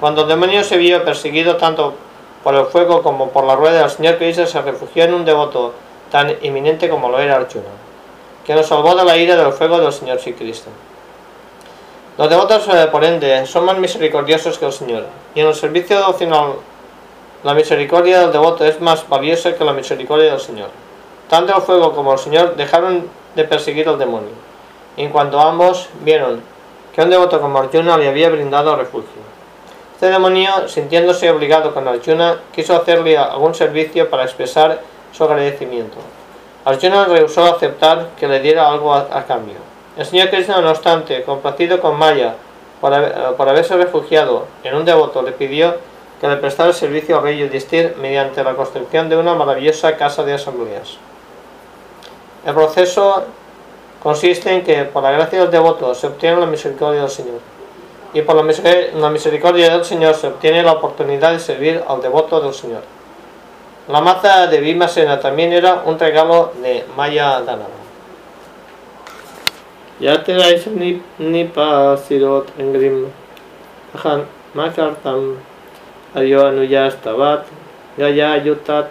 Cuando 0.00 0.22
el 0.22 0.28
demonio 0.28 0.62
se 0.62 0.76
vio 0.76 1.04
perseguido 1.04 1.56
tanto 1.56 1.94
por 2.42 2.54
el 2.54 2.66
fuego 2.66 3.02
como 3.02 3.30
por 3.30 3.44
la 3.44 3.56
rueda, 3.56 3.84
el 3.84 3.90
señor 3.90 4.18
Krishna 4.18 4.46
se 4.46 4.60
refugió 4.62 5.04
en 5.04 5.14
un 5.14 5.24
devoto 5.24 5.74
tan 6.10 6.36
inminente 6.42 6.88
como 6.88 7.08
lo 7.08 7.18
era 7.18 7.36
Arjuna, 7.36 7.64
que 8.44 8.54
nos 8.54 8.66
salvó 8.66 8.94
de 8.94 9.04
la 9.04 9.16
ira 9.16 9.36
del 9.36 9.52
fuego 9.52 9.78
del 9.78 9.92
señor 9.92 10.18
Krishna. 10.18 10.72
Los 12.18 12.30
devotos, 12.30 12.66
eh, 12.68 12.88
por 12.90 13.04
ende, 13.04 13.44
son 13.44 13.66
más 13.66 13.76
misericordiosos 13.76 14.58
que 14.58 14.64
el 14.64 14.72
Señor, 14.72 15.04
y 15.34 15.40
en 15.40 15.48
el 15.48 15.54
servicio 15.54 15.98
devocional 15.98 16.54
la 17.44 17.52
misericordia 17.52 18.20
del 18.20 18.32
devoto 18.32 18.64
es 18.64 18.80
más 18.80 19.06
valiosa 19.06 19.54
que 19.54 19.64
la 19.64 19.74
misericordia 19.74 20.30
del 20.30 20.40
Señor. 20.40 20.70
Tanto 21.28 21.54
el 21.54 21.60
fuego 21.60 21.92
como 21.92 22.14
el 22.14 22.18
Señor 22.18 22.56
dejaron 22.56 23.06
de 23.34 23.44
perseguir 23.44 23.86
al 23.88 23.98
demonio, 23.98 24.30
y 24.96 25.02
en 25.02 25.10
cuanto 25.10 25.38
ambos 25.38 25.90
vieron 26.00 26.40
que 26.96 27.02
un 27.02 27.10
devoto 27.10 27.38
como 27.42 27.58
Arjuna 27.58 27.98
le 27.98 28.08
había 28.08 28.30
brindado 28.30 28.74
refugio. 28.74 29.20
Este 29.92 30.06
demonio, 30.06 30.66
sintiéndose 30.66 31.30
obligado 31.30 31.74
con 31.74 31.86
Arjuna, 31.86 32.40
quiso 32.54 32.74
hacerle 32.74 33.18
algún 33.18 33.54
servicio 33.54 34.08
para 34.08 34.24
expresar 34.24 34.80
su 35.12 35.22
agradecimiento. 35.24 35.98
Arjuna 36.64 37.04
rehusó 37.04 37.44
aceptar 37.44 38.12
que 38.18 38.26
le 38.26 38.40
diera 38.40 38.66
algo 38.66 38.94
a, 38.94 39.24
cambio. 39.26 39.56
El 39.98 40.06
señor 40.06 40.30
Krishna, 40.30 40.62
no 40.62 40.70
obstante, 40.70 41.22
complacido 41.22 41.82
con 41.82 41.98
Maya 41.98 42.34
por, 42.80 42.94
haberse 42.94 43.76
refugiado 43.76 44.46
en 44.64 44.74
un 44.74 44.86
devoto, 44.86 45.20
le 45.20 45.32
pidió 45.32 45.76
que 46.18 46.28
le 46.28 46.36
prestara 46.36 46.72
servicio 46.72 47.18
al 47.18 47.24
rey 47.24 47.36
Yudhishthir 47.36 47.96
mediante 48.00 48.42
la 48.42 48.54
construcción 48.54 49.10
de 49.10 49.18
una 49.18 49.34
maravillosa 49.34 49.98
casa 49.98 50.24
de 50.24 50.32
asambleas. 50.32 50.96
El 52.46 52.54
proceso 52.54 53.24
consiste 54.06 54.54
en 54.54 54.62
que 54.62 54.84
por 54.84 55.02
la 55.02 55.10
gracia 55.10 55.40
del 55.40 55.50
devoto 55.50 55.92
se 55.92 56.06
obtiene 56.06 56.36
la 56.36 56.46
misericordia 56.46 57.00
del 57.00 57.10
Señor. 57.10 57.40
Y 58.14 58.22
por 58.22 58.36
la 58.36 59.10
misericordia 59.10 59.68
del 59.68 59.84
Señor 59.84 60.14
se 60.14 60.28
obtiene 60.28 60.62
la 60.62 60.74
oportunidad 60.74 61.32
de 61.32 61.40
servir 61.40 61.82
al 61.88 62.00
devoto 62.00 62.40
del 62.40 62.54
Señor. 62.54 62.82
La 63.88 64.00
maza 64.00 64.46
de 64.46 64.60
Vimasena 64.60 65.18
también 65.18 65.52
era 65.52 65.82
un 65.84 65.98
regalo 65.98 66.52
de 66.62 66.84
Maya 66.96 67.40
Danava. 67.40 67.66
Yaterais 69.98 70.68
nipa 71.18 71.96
sirot 71.96 72.46
engrim 72.60 73.06
ahan 73.92 74.24
makartam 74.54 75.34
ayo 76.14 76.46
anuyastavat 76.46 77.44
gaya 77.98 78.36
yutat 78.36 78.86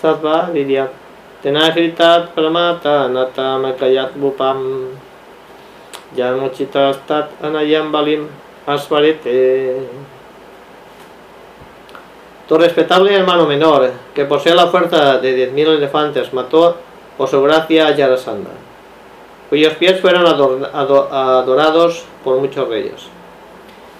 satva 0.00 0.48
vidyat 0.52 0.99
Tenagritat 1.42 2.34
pramata 2.34 3.08
nata 3.08 3.58
makayat 3.58 4.12
bupam 4.12 4.92
Yamuchitastat 6.14 7.40
anayam 7.40 7.92
balim 7.92 8.28
asvarete 8.66 9.86
Tu 12.50 12.58
respetable 12.58 13.14
hermano 13.14 13.46
menor, 13.46 13.92
que 14.12 14.24
posee 14.24 14.56
la 14.56 14.66
fuerza 14.66 15.18
de 15.18 15.52
10.000 15.54 15.76
elefantes, 15.78 16.32
mató 16.32 16.76
por 17.16 17.28
su 17.28 17.40
gracia 17.42 17.86
a 17.86 17.94
Yarasandha, 17.94 18.50
cuyos 19.48 19.74
pies 19.74 20.00
fueron 20.00 20.26
adorados 20.26 22.02
por 22.24 22.38
muchos 22.38 22.68
reyes. 22.68 23.06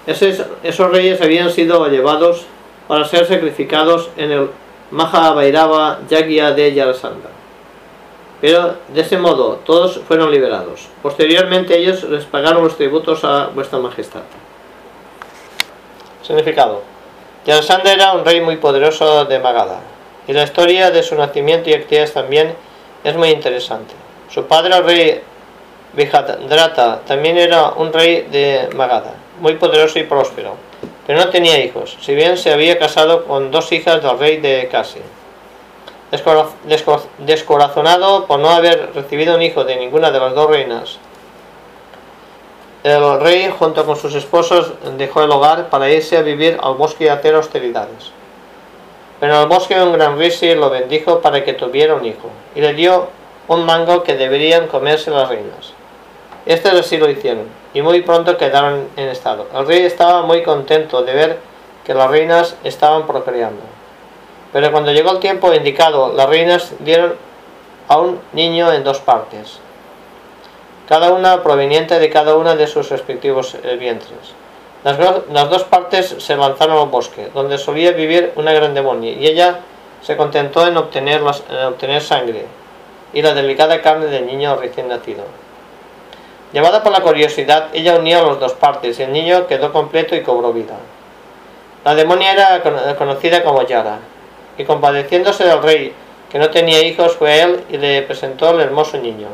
esos 0.07 0.91
reyes 0.91 1.21
habían 1.23 1.51
sido 1.51 1.87
llevados 1.87 2.45
para 2.89 3.05
ser 3.05 3.25
sacrificados 3.25 4.11
en 4.17 4.33
el 4.33 4.51
Mahabhairava 4.91 6.01
Yagya 6.09 6.53
de 6.53 6.75
Yarasandha. 6.75 7.31
Pero 8.41 8.77
de 8.89 9.01
ese 9.03 9.19
modo 9.19 9.61
todos 9.65 10.01
fueron 10.07 10.31
liberados. 10.31 10.89
Posteriormente 11.03 11.77
ellos 11.77 12.03
les 12.05 12.25
pagaron 12.25 12.65
los 12.65 12.77
tributos 12.77 13.23
a 13.25 13.49
vuestra 13.55 13.79
majestad. 13.79 14.23
Significado. 16.23 16.83
Yarasandha 17.47 17.93
era 17.93 18.13
un 18.13 18.25
rey 18.25 18.41
muy 18.41 18.57
poderoso 18.57 19.25
de 19.27 19.39
Magadha. 19.39 19.81
Y 20.27 20.33
la 20.33 20.45
historia 20.45 20.91
de 20.91 21.03
su 21.03 21.15
nacimiento 21.15 21.71
y 21.71 21.75
actividades 21.75 22.13
también 22.13 22.55
es 23.05 23.17
muy 23.17 23.31
interesante. 23.31 23.95
Su 24.29 24.45
padre, 24.45 24.77
el 24.77 24.85
rey 24.85 25.21
Vijadrata, 25.93 27.01
también 27.07 27.37
era 27.37 27.71
un 27.71 27.93
rey 27.93 28.29
de 28.31 28.69
Magadha, 28.77 29.15
muy 29.41 29.55
poderoso 29.55 29.99
y 29.99 30.05
próspero 30.05 30.71
pero 31.11 31.25
no 31.25 31.31
tenía 31.31 31.59
hijos, 31.59 31.99
si 32.01 32.15
bien 32.15 32.37
se 32.37 32.53
había 32.53 32.79
casado 32.79 33.25
con 33.25 33.51
dos 33.51 33.73
hijas 33.73 34.01
del 34.01 34.17
rey 34.17 34.37
de 34.37 34.69
Casi. 34.71 35.01
Descorazonado 37.19 38.27
por 38.27 38.39
no 38.39 38.51
haber 38.51 38.95
recibido 38.95 39.35
un 39.35 39.43
hijo 39.43 39.65
de 39.65 39.75
ninguna 39.75 40.13
de 40.13 40.21
las 40.21 40.37
dos 40.37 40.49
reinas, 40.49 40.99
el 42.85 43.19
rey, 43.19 43.53
junto 43.59 43.85
con 43.85 43.97
sus 43.97 44.15
esposos, 44.15 44.75
dejó 44.99 45.25
el 45.25 45.33
hogar 45.33 45.69
para 45.69 45.91
irse 45.91 46.17
a 46.17 46.23
vivir 46.23 46.57
al 46.63 46.75
bosque 46.75 47.07
y 47.07 47.09
hacer 47.09 47.35
austeridades. 47.35 48.13
Pero 49.19 49.35
en 49.35 49.41
el 49.41 49.49
bosque 49.49 49.83
un 49.83 49.95
gran 49.95 50.17
rishi 50.17 50.55
lo 50.55 50.71
bendijo 50.71 51.21
para 51.21 51.43
que 51.43 51.55
tuviera 51.55 51.97
un 51.97 52.05
hijo, 52.05 52.31
y 52.55 52.61
le 52.61 52.73
dio 52.75 53.09
un 53.49 53.67
mango 53.67 54.05
que 54.05 54.15
deberían 54.15 54.69
comerse 54.69 55.11
las 55.11 55.29
reinas. 55.29 55.73
Estos 56.51 56.73
así 56.81 56.97
lo 56.97 57.09
hicieron, 57.09 57.47
y 57.75 57.81
muy 57.81 58.03
pronto 58.03 58.37
quedaron 58.37 58.89
en 58.97 59.09
estado. 59.09 59.47
El 59.55 59.69
rey 59.69 59.83
estaba 59.83 60.23
muy 60.23 60.43
contento 60.43 61.05
de 61.05 61.13
ver 61.13 61.39
que 61.85 61.95
las 61.95 62.11
reinas 62.11 62.57
estaban 62.65 63.07
procreando. 63.07 63.63
Pero 64.53 64.73
cuando 64.73 64.91
llegó 64.91 65.13
el 65.13 65.21
tiempo 65.21 65.55
indicado, 65.55 66.13
las 66.13 66.29
reinas 66.29 66.73
dieron 66.81 67.15
a 67.87 67.99
un 67.99 68.19
niño 68.33 68.73
en 68.73 68.83
dos 68.83 68.99
partes, 68.99 69.61
cada 70.89 71.13
una 71.13 71.41
proveniente 71.45 72.01
de 72.01 72.11
cada 72.11 72.35
una 72.35 72.57
de 72.57 72.67
sus 72.67 72.91
respectivos 72.91 73.55
eh, 73.63 73.77
vientres. 73.77 74.35
Las, 74.83 75.51
dos 75.51 75.63
partes 75.63 76.17
se 76.19 76.35
lanzaron 76.35 76.79
al 76.79 76.89
bosque, 76.89 77.29
donde 77.33 77.59
solía 77.59 77.93
vivir 77.93 78.33
una 78.35 78.53
gran 78.53 78.75
demonia, 78.75 79.13
y 79.13 79.25
ella 79.25 79.61
se 80.03 80.17
contentó 80.17 80.67
en 80.67 80.77
obtener, 80.77 81.21
en 81.49 81.65
obtener 81.67 82.03
sangre 82.03 82.45
y 83.13 83.23
la 83.23 83.35
delicada 83.35 83.81
carne 83.81 84.07
del 84.07 84.27
niño 84.27 84.57
recién 84.57 84.89
nacido. 84.89 85.23
Llevada 86.53 86.83
por 86.83 86.91
la 86.91 87.01
curiosidad, 87.01 87.69
ella 87.73 87.97
unía 87.97 88.23
las 88.23 88.41
dos 88.41 88.55
partes 88.55 88.99
y 88.99 89.03
el 89.05 89.13
niño 89.13 89.47
quedó 89.47 89.73
completo 89.73 90.17
y 90.17 90.23
cobró 90.23 90.53
vida. 90.53 90.75
La 91.85 91.95
demonia 91.95 92.33
era 92.33 92.97
conocida 92.97 93.45
como 93.45 93.63
Yara, 93.63 94.01
y 94.59 94.65
compadeciéndose 94.65 95.45
del 95.45 95.63
rey, 95.63 95.95
que 96.29 96.39
no 96.39 96.51
tenía 96.51 96.83
hijos, 96.83 97.17
fue 97.17 97.31
a 97.31 97.45
él 97.45 97.65
y 97.71 97.77
le 97.77 98.03
presentó 98.03 98.51
el 98.51 98.61
hermoso 98.61 98.99
niño. 98.99 99.29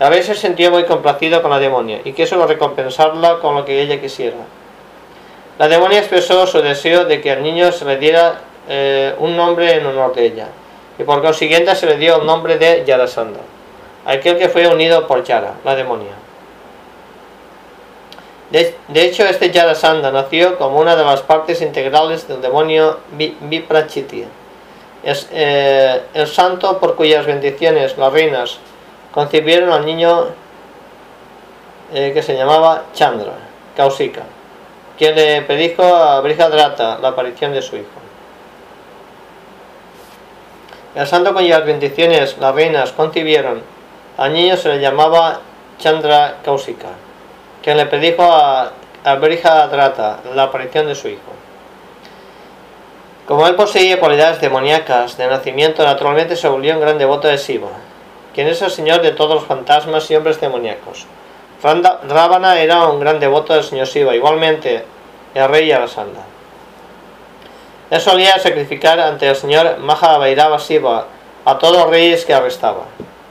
A 0.00 0.08
veces 0.08 0.38
se 0.38 0.46
sintió 0.46 0.70
muy 0.70 0.84
complacido 0.84 1.42
con 1.42 1.50
la 1.50 1.58
demonia 1.58 2.00
y 2.04 2.12
quiso 2.12 2.44
recompensarla 2.46 3.38
con 3.40 3.54
lo 3.54 3.64
que 3.64 3.80
ella 3.80 4.00
quisiera. 4.00 4.36
La 5.58 5.68
demonia 5.68 5.98
expresó 5.98 6.46
su 6.46 6.62
deseo 6.62 7.04
de 7.04 7.20
que 7.20 7.30
al 7.30 7.42
niño 7.42 7.70
se 7.70 7.84
le 7.84 7.98
diera 7.98 8.40
eh, 8.68 9.14
un 9.18 9.36
nombre 9.36 9.74
en 9.74 9.86
honor 9.86 10.14
de 10.14 10.24
ella, 10.24 10.48
y 10.98 11.04
por 11.04 11.22
consiguiente 11.22 11.74
se 11.76 11.86
le 11.86 11.98
dio 11.98 12.20
el 12.20 12.26
nombre 12.26 12.56
de 12.56 12.82
Yarasanda, 12.86 13.40
aquel 14.06 14.38
que 14.38 14.48
fue 14.48 14.66
unido 14.66 15.06
por 15.06 15.22
Yara, 15.22 15.52
la 15.62 15.74
demonia. 15.74 16.25
De, 18.50 18.76
hecho, 18.94 19.24
este 19.24 19.50
Yarasanda 19.50 20.12
nació 20.12 20.56
como 20.56 20.78
una 20.78 20.94
de 20.94 21.04
las 21.04 21.20
partes 21.22 21.60
integrales 21.62 22.28
del 22.28 22.40
demonio 22.40 23.00
Viprachiti. 23.40 24.24
Es 25.02 25.28
eh, 25.32 26.02
el 26.14 26.28
santo 26.28 26.78
por 26.78 26.94
cuyas 26.94 27.26
bendiciones 27.26 27.98
las 27.98 28.12
reinas 28.12 28.58
concibieron 29.12 29.72
al 29.72 29.84
niño 29.84 30.26
eh, 31.92 32.12
que 32.14 32.22
se 32.22 32.36
llamaba 32.36 32.84
Chandra, 32.92 33.32
Kausika, 33.76 34.22
quien 34.96 35.16
le 35.16 35.42
predijo 35.42 35.82
a 35.82 36.20
Brihadrata 36.20 36.98
la 36.98 37.08
aparición 37.08 37.52
de 37.52 37.62
su 37.62 37.76
hijo. 37.76 37.86
El 40.94 41.06
santo 41.06 41.34
cuyas 41.34 41.64
bendiciones 41.64 42.38
las 42.38 42.54
reinas 42.54 42.92
concibieron 42.92 43.60
al 44.16 44.32
niño 44.32 44.56
se 44.56 44.68
le 44.68 44.80
llamaba 44.80 45.40
Chandra 45.78 46.38
Kausika 46.42 47.05
que 47.66 47.74
le 47.74 47.86
predijo 47.86 48.22
a, 48.22 48.70
a 49.02 49.14
Brihadrata 49.16 50.20
la 50.36 50.44
aparición 50.44 50.86
de 50.86 50.94
su 50.94 51.08
hijo. 51.08 51.32
Como 53.26 53.44
él 53.48 53.56
poseía 53.56 53.98
cualidades 53.98 54.40
demoníacas 54.40 55.16
de 55.16 55.26
nacimiento, 55.26 55.82
naturalmente 55.82 56.36
se 56.36 56.46
volvió 56.46 56.74
un 56.74 56.80
gran 56.80 56.96
devoto 56.96 57.26
de 57.26 57.36
Shiva, 57.38 57.70
quien 58.32 58.46
es 58.46 58.62
el 58.62 58.70
señor 58.70 59.02
de 59.02 59.10
todos 59.10 59.34
los 59.34 59.46
fantasmas 59.46 60.08
y 60.08 60.14
hombres 60.14 60.40
demoníacos. 60.40 61.06
Ravana 61.60 62.60
era 62.60 62.86
un 62.86 63.00
gran 63.00 63.18
devoto 63.18 63.52
del 63.52 63.64
señor 63.64 63.88
Shiva, 63.88 64.14
igualmente 64.14 64.84
el 65.34 65.48
rey 65.48 65.72
Arasanda. 65.72 66.22
Él 67.90 68.00
solía 68.00 68.38
sacrificar 68.38 69.00
ante 69.00 69.28
el 69.28 69.34
señor 69.34 69.78
Mahabhairava 69.78 70.58
Shiva 70.58 71.06
a 71.44 71.58
todos 71.58 71.78
los 71.78 71.90
reyes 71.90 72.24
que 72.24 72.32
arrestaba, 72.32 72.84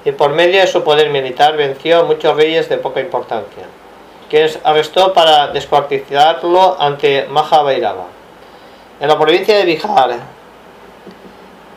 y 0.03 0.11
por 0.11 0.31
medio 0.31 0.59
de 0.59 0.67
su 0.67 0.83
poder 0.83 1.09
militar 1.09 1.55
venció 1.55 2.01
a 2.01 2.03
muchos 2.03 2.35
reyes 2.35 2.67
de 2.67 2.75
poca 2.75 2.99
importancia 2.99 3.63
arrestó 4.63 5.13
para 5.13 5.47
descuartizarlo 5.47 6.77
ante 6.79 7.25
Mahabhairava. 7.29 8.05
En 8.99 9.07
la 9.07 9.17
provincia 9.17 9.57
de 9.57 9.65
Bihar, 9.65 10.15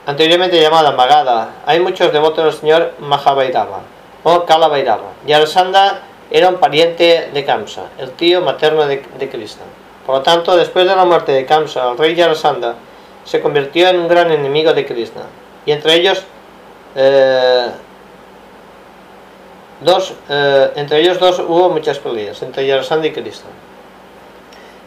anteriormente 0.07 0.61
llamada 0.61 0.93
Magadha, 0.93 1.51
hay 1.67 1.81
muchos 1.81 2.13
devotos 2.13 2.45
del 2.45 2.53
señor 2.53 2.93
Mahabhairava 3.01 3.81
o 4.23 4.45
Kalabhairava. 4.45 5.13
Yarasandha 5.27 6.01
era 6.31 6.49
un 6.49 6.57
pariente 6.57 7.31
de 7.33 7.45
Kamsa, 7.45 7.85
el 7.99 8.11
tío 8.13 8.41
materno 8.41 8.87
de, 8.87 9.01
Krishna. 9.01 9.63
Por 10.05 10.17
lo 10.17 10.23
tanto, 10.23 10.57
después 10.57 10.87
de 10.87 10.95
la 10.95 11.05
muerte 11.05 11.33
de 11.33 11.47
Kamsa, 11.47 11.91
el 11.91 11.99
rey 11.99 12.15
Yarasandha 12.15 12.75
se 13.25 13.41
convirtió 13.41 13.89
en 13.89 14.01
un 14.01 14.09
gran 14.09 14.31
enemigo 14.31 14.73
de 14.73 14.87
Krishna. 14.87 15.23
Y 15.67 15.73
entre 15.73 15.95
ellos 15.95 16.25
eh, 16.95 17.69
Dos, 19.81 20.13
eh, 20.29 20.73
entre 20.75 21.01
ellos 21.01 21.21
dos 21.21 21.39
hubo 21.39 21.69
muchas 21.71 21.99
peleas, 21.99 22.43
entre 22.43 22.67
Yarasandha 22.67 23.07
y 23.07 23.13
Krishna. 23.13 23.51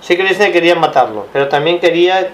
Sí, 0.01 0.17
Krishna 0.17 0.51
quería 0.51 0.75
matarlo, 0.75 1.27
pero 1.31 1.47
también 1.47 1.79
quería 1.79 2.29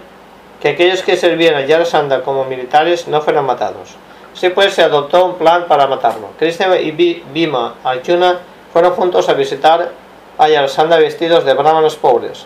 que 0.59 0.69
aquellos 0.69 1.03
que 1.03 1.17
servían 1.17 1.55
a 1.55 1.61
Yarasandha 1.61 2.23
como 2.23 2.45
militares 2.45 3.07
no 3.07 3.21
fueran 3.21 3.45
matados. 3.45 3.95
Así 4.33 4.49
pues, 4.49 4.73
se 4.73 4.83
adoptó 4.83 5.25
un 5.25 5.35
plan 5.35 5.65
para 5.67 5.87
matarlo. 5.87 6.29
Krishna 6.39 6.77
y 6.77 6.91
Bhima 6.91 7.75
Arjuna 7.83 8.39
fueron 8.73 8.93
juntos 8.93 9.29
a 9.29 9.33
visitar 9.33 9.91
a 10.37 10.49
Yarasandha 10.49 10.97
vestidos 10.97 11.45
de 11.45 11.53
brahmanos 11.53 11.95
pobres. 11.95 12.45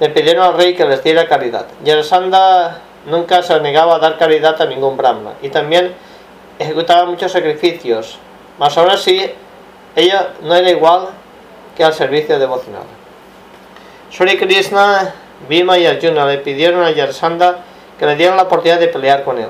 Le 0.00 0.10
pidieron 0.10 0.44
al 0.44 0.54
rey 0.54 0.74
que 0.74 0.84
les 0.84 1.02
diera 1.02 1.28
caridad. 1.28 1.66
Yarasandha 1.84 2.78
nunca 3.06 3.42
se 3.42 3.58
negaba 3.60 3.96
a 3.96 3.98
dar 3.98 4.18
caridad 4.18 4.60
a 4.60 4.66
ningún 4.66 4.96
brahmana 4.96 5.34
y 5.42 5.48
también 5.48 5.94
ejecutaba 6.58 7.06
muchos 7.06 7.32
sacrificios 7.32 8.18
más 8.58 8.76
ahora 8.76 8.96
sí, 8.96 9.30
ella 9.94 10.34
no 10.42 10.54
era 10.54 10.70
igual 10.70 11.08
que 11.76 11.84
al 11.84 11.94
servicio 11.94 12.38
devocional. 12.38 12.82
Sri 14.10 14.36
Krishna, 14.36 15.14
Bhima 15.48 15.78
y 15.78 15.86
Arjuna 15.86 16.26
le 16.26 16.38
pidieron 16.38 16.82
a 16.82 16.90
Yarasandha 16.90 17.58
que 17.98 18.06
le 18.06 18.16
dieran 18.16 18.36
la 18.36 18.44
oportunidad 18.44 18.80
de 18.80 18.88
pelear 18.88 19.24
con 19.24 19.38
él. 19.38 19.48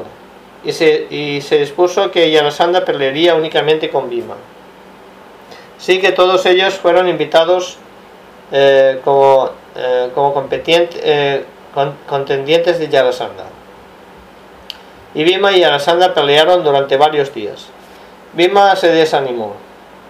Y 0.64 0.73
se, 0.73 1.07
y 1.11 1.40
se 1.40 1.59
dispuso 1.59 2.11
que 2.11 2.31
Yarasandha 2.31 2.85
pelearía 2.85 3.35
únicamente 3.35 3.90
con 3.90 4.11
Bhima. 4.11 4.35
Sí 5.79 6.01
que 6.01 6.12
todos 6.12 6.44
ellos 6.47 6.75
fueron 6.75 7.09
invitados 7.09 7.79
eh, 8.51 9.01
como, 9.05 9.51
eh, 9.77 10.11
como 10.14 10.49
eh, 10.51 11.44
contendientes 12.07 12.79
de 12.79 12.88
Yarasandha. 12.88 13.44
Y 15.14 15.25
Bhima 15.25 15.53
y 15.53 15.61
Yarasandha 15.61 16.12
pelearon 16.12 16.64
durante 16.64 16.97
varios 16.97 17.33
días. 17.33 17.68
Bhima 18.32 18.76
se 18.76 18.88
desanimó, 18.88 19.54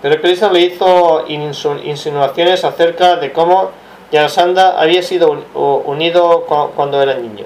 pero 0.02 0.20
Krishna 0.20 0.50
le 0.50 0.60
hizo 0.60 1.24
insinuaciones 1.28 2.64
acerca 2.64 3.16
de 3.16 3.32
cómo 3.32 3.70
Yarasandha 4.10 4.80
había 4.80 5.02
sido 5.02 5.44
unido 5.54 6.44
cuando 6.74 7.02
era 7.02 7.14
niño. 7.14 7.44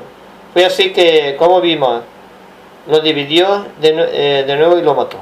Fue 0.52 0.64
así 0.64 0.92
que 0.92 1.36
como 1.38 1.60
Bhima 1.60 2.02
lo 2.86 3.00
dividió 3.00 3.66
eh, 3.80 4.44
de, 4.46 4.56
nuevo 4.56 4.78
y 4.78 4.82
lo 4.82 4.94
mató. 4.94 5.18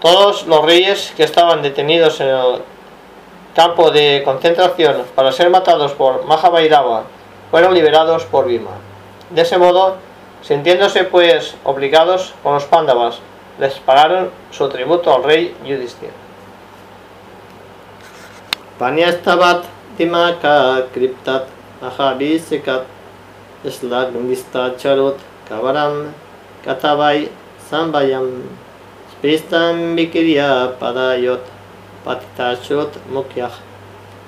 Todos 0.00 0.46
los 0.46 0.64
reyes 0.64 1.12
que 1.16 1.24
estaban 1.24 1.62
detenidos 1.62 2.20
en 2.20 2.28
el 2.28 2.62
campo 3.54 3.90
de 3.90 4.22
concentración 4.24 5.04
para 5.14 5.32
ser 5.32 5.50
matados 5.50 5.92
por 5.92 6.24
Mahabhairava 6.24 7.04
fueron 7.50 7.74
liberados 7.74 8.24
por 8.24 8.46
Bhima. 8.46 8.70
De 9.30 9.42
ese 9.42 9.58
modo, 9.58 9.96
sintiéndose 10.42 11.04
pues 11.04 11.54
obligados 11.64 12.34
por 12.42 12.54
los 12.54 12.64
Pándavas 12.64 13.20
les 13.58 13.74
pagaron 13.80 14.30
su 14.50 14.68
tributo 14.68 15.14
al 15.14 15.24
rey 15.24 15.54
Yudhishthira. 15.64 16.12
Panyastavat 18.78 19.64
dimaka 19.98 20.86
kriptat 20.94 21.48
ahabisikat 21.82 22.86
charut 24.78 25.18
kavaram 25.48 26.14
katavai 26.64 27.28
sambayam 27.70 28.46
spistam 29.10 29.96
vikirya 29.98 30.78
padayot 30.78 31.42
patitashut 32.06 32.94
mukyah 33.10 33.50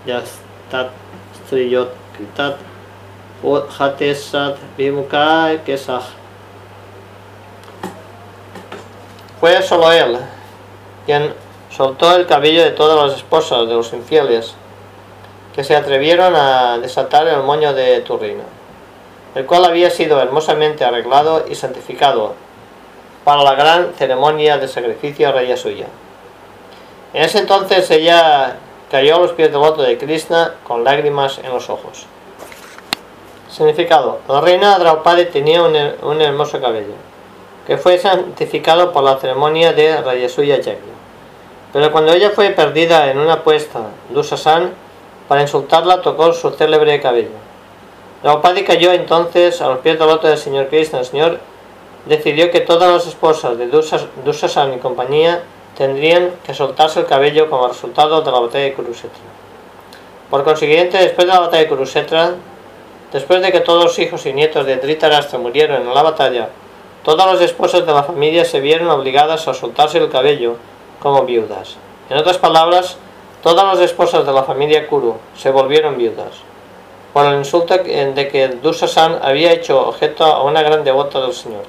yastat 0.07 0.91
striyot 1.39 1.95
kritat 2.19 2.59
hatesat 3.79 4.59
vimuka 4.77 5.55
kesah 5.65 6.20
Fue 9.41 9.63
solo 9.63 9.91
él 9.91 10.19
quien 11.07 11.33
soltó 11.75 12.15
el 12.15 12.27
cabello 12.27 12.63
de 12.63 12.73
todas 12.73 13.03
las 13.03 13.17
esposas 13.17 13.67
de 13.67 13.73
los 13.73 13.91
infieles 13.95 14.55
que 15.55 15.65
se 15.65 15.75
atrevieron 15.75 16.37
a 16.37 16.77
desatar 16.77 17.27
el 17.27 17.43
moño 17.43 17.73
de 17.73 18.03
Turrino, 18.03 18.43
el 19.35 19.47
cual 19.47 19.65
había 19.65 19.89
sido 19.89 20.21
hermosamente 20.21 20.85
arreglado 20.85 21.47
y 21.49 21.55
santificado 21.55 22.35
para 23.25 23.43
la 23.43 23.55
gran 23.55 23.95
ceremonia 23.95 24.59
de 24.59 24.69
sacrificio 24.69 25.31
a 25.31 25.33
raya 25.33 25.57
suya. 25.57 25.87
En 27.15 27.23
ese 27.23 27.39
entonces 27.39 27.91
ella 27.91 28.59
cayó 28.91 29.17
a 29.17 29.21
los 29.21 29.33
pies 29.33 29.51
del 29.51 29.61
voto 29.61 29.81
de 29.81 29.97
Krishna 29.97 30.57
con 30.65 30.85
lágrimas 30.85 31.39
en 31.39 31.51
los 31.51 31.71
ojos. 31.71 32.05
Significado. 33.49 34.21
La 34.29 34.43
reina 34.43 34.79
Draupadi 34.79 35.25
tenía 35.27 35.63
un 35.63 36.21
hermoso 36.21 36.61
cabello 36.61 37.10
que 37.71 37.79
fue 37.79 37.99
santificado 37.99 38.91
por 38.91 39.05
la 39.05 39.17
ceremonia 39.19 39.73
de 39.73 40.03
Rayasuya 40.03 40.57
Yagya. 40.57 40.75
Pero 41.73 41.93
cuando 41.93 42.13
ella 42.13 42.31
fue 42.31 42.51
perdida 42.51 43.09
en 43.13 43.19
una 43.21 43.35
apuesta, 43.35 43.91
Dusasan, 44.09 44.73
para 45.29 45.43
insultarla, 45.43 46.03
tocó 46.03 46.33
su 46.33 46.51
célebre 46.51 47.01
cabello. 47.01 47.29
Draupadi 48.25 48.65
cayó 48.65 48.91
entonces 48.91 49.63
a 49.63 49.69
los 49.69 49.79
pies 49.79 50.01
del 50.01 50.09
loto 50.09 50.27
del 50.27 50.37
señor 50.37 50.67
Krishna. 50.67 50.99
El 50.99 51.05
señor 51.05 51.39
decidió 52.07 52.51
que 52.51 52.59
todas 52.59 52.93
las 52.93 53.07
esposas 53.07 53.57
de 53.57 53.69
Dusasan 53.69 54.75
y 54.75 54.79
compañía 54.79 55.45
tendrían 55.79 56.33
que 56.45 56.55
soltarse 56.55 56.99
el 56.99 57.07
cabello 57.07 57.49
como 57.49 57.69
resultado 57.69 58.21
de 58.23 58.33
la 58.33 58.41
batalla 58.41 58.65
de 58.65 58.73
Kurusetra. 58.73 59.23
Por 60.29 60.43
consiguiente, 60.43 60.99
después 60.99 61.25
de 61.25 61.35
la 61.35 61.39
batalla 61.39 61.63
de 61.63 61.69
Kurusetra, 61.69 62.35
después 63.13 63.41
de 63.41 63.53
que 63.53 63.61
todos 63.61 63.85
los 63.85 63.99
hijos 64.01 64.27
y 64.27 64.33
nietos 64.33 64.67
de 64.67 64.79
Dhritarashtra 64.79 65.39
murieron 65.39 65.83
en 65.83 65.95
la 65.95 66.03
batalla, 66.03 66.49
todas 67.05 67.27
las 67.27 67.41
esposas 67.41 67.87
de 67.87 67.93
la 67.93 68.03
familia 68.03 68.45
se 68.45 68.61
vieron 68.61 68.89
obligadas 68.91 69.49
a 69.49 69.55
soltarse 69.55 69.99
el 69.99 70.11
cabello 70.11 70.57
como 71.01 71.25
viudas. 71.25 71.77
En 72.09 72.17
otras 72.17 72.39
palabras, 72.39 72.97
todas 73.43 73.65
las 73.65 73.81
esposas 73.81 74.27
de 74.27 74.33
la 74.33 74.43
familia 74.43 74.87
Kuru 74.87 75.17
se 75.37 75.51
volvieron 75.51 75.97
viudas, 75.97 76.43
por 77.13 77.27
el 77.27 77.39
insulto 77.39 77.77
de 77.77 78.29
que 78.31 78.49
Dusasan 78.49 79.19
había 79.23 79.53
hecho 79.53 79.89
objeto 79.89 80.25
a 80.25 80.43
una 80.43 80.63
gran 80.63 80.85
devota 80.85 81.21
del 81.21 81.33
Señor. 81.33 81.65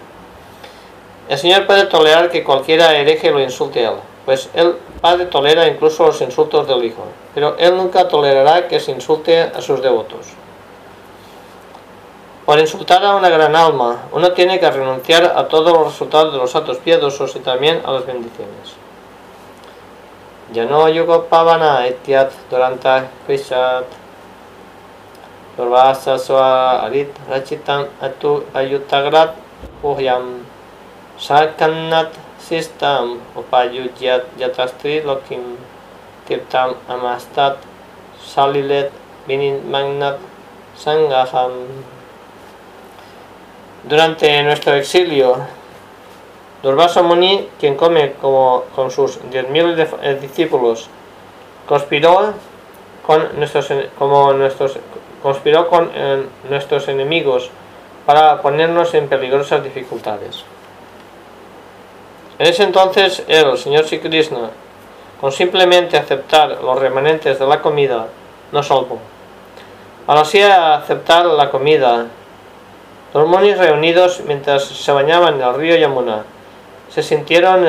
El 1.30 1.38
Señor 1.38 1.66
puede 1.66 1.86
tolerar 1.86 2.30
que 2.30 2.44
cualquiera 2.44 2.96
hereje 2.98 3.32
lo 3.32 3.40
insulte 3.40 3.86
a 3.86 3.92
él, 3.92 3.98
pues 4.26 4.50
el 4.54 4.76
Padre 5.02 5.26
tolera 5.26 5.68
incluso 5.68 6.06
los 6.06 6.22
insultos 6.22 6.68
del 6.68 6.86
Hijo, 6.86 7.04
pero 7.34 7.56
Él 7.58 7.76
nunca 7.76 8.08
tolerará 8.08 8.68
que 8.68 8.80
se 8.80 8.92
insulte 8.92 9.42
a 9.42 9.62
sus 9.62 9.82
devotos. 9.82 10.28
Por 12.46 12.58
insultar 12.60 13.06
a 13.06 13.16
una 13.16 13.30
gran 13.30 13.56
alma, 13.56 14.04
uno 14.12 14.32
tiene 14.32 14.60
que 14.60 14.70
renunciar 14.70 15.26
a 15.36 15.48
todos 15.48 15.72
los 15.74 15.86
resultados 15.86 16.34
de 16.34 16.40
los 16.40 16.56
actos 16.56 16.78
piadosos 16.78 17.36
y 17.36 17.40
también 17.40 17.82
a 17.86 17.92
las 17.92 18.06
bendiciones. 18.06 18.76
Ya 20.52 20.66
no 20.66 20.90
yugo 20.90 21.26
pavana 21.26 21.88
etiat 21.88 22.32
duranta 22.50 23.08
krishat 23.26 23.86
Durvasa 25.56 26.16
arit 26.84 27.08
rachitam 27.30 27.88
atu 28.02 28.44
ayutagrat 28.54 29.36
uhyam 29.84 30.44
Sarkanat 31.20 32.12
sistam 32.40 33.20
upayujyat 33.36 34.26
yatastri 34.40 35.04
lokim. 35.04 35.56
Tirtam 36.28 36.76
amastat 36.90 37.60
salilet 38.20 38.92
binin 39.28 39.70
magnat 39.70 40.18
sangaham 40.76 41.68
Durante 43.84 44.44
nuestro 44.44 44.76
exilio, 44.76 45.38
Durvasa 46.62 47.02
Muni, 47.02 47.50
quien 47.60 47.76
come 47.76 48.14
como 48.22 48.66
con 48.76 48.92
sus 48.92 49.20
10.000 49.32 49.88
eh, 50.04 50.20
discípulos, 50.22 50.88
conspiró 51.68 52.34
con 53.06 53.40
nuestros, 53.40 53.70
como 53.98 54.34
nuestros, 54.34 54.78
conspiró 55.24 55.68
con 55.68 55.90
eh, 55.96 56.24
nuestros 56.50 56.88
enemigos 56.88 57.50
para 58.06 58.42
ponernos 58.44 58.94
en 58.94 59.08
peligrosas 59.08 59.64
dificultades. 59.64 60.44
En 62.38 62.48
ese 62.48 62.64
entonces 62.64 63.24
él, 63.28 63.48
el 63.48 63.58
señor 63.58 63.86
Sri 63.86 64.00
Krishna, 64.00 64.52
con 65.20 65.32
simplemente 65.32 65.98
aceptar 65.98 66.62
los 66.62 66.80
remanentes 66.80 67.40
de 67.40 67.48
la 67.48 67.62
comida, 67.62 68.08
nos 68.52 68.68
salvó. 68.68 69.00
Al 70.06 70.18
así 70.20 70.42
aceptar 70.42 71.26
la 71.26 71.50
comida, 71.50 72.08
los 73.14 73.28
monis 73.28 73.58
reunidos 73.58 74.22
mientras 74.26 74.64
se 74.64 74.92
bañaban 74.92 75.36
en 75.36 75.42
el 75.42 75.56
río 75.56 75.76
Yamuna 75.76 76.24
se 76.94 77.04
sintieron 77.04 77.66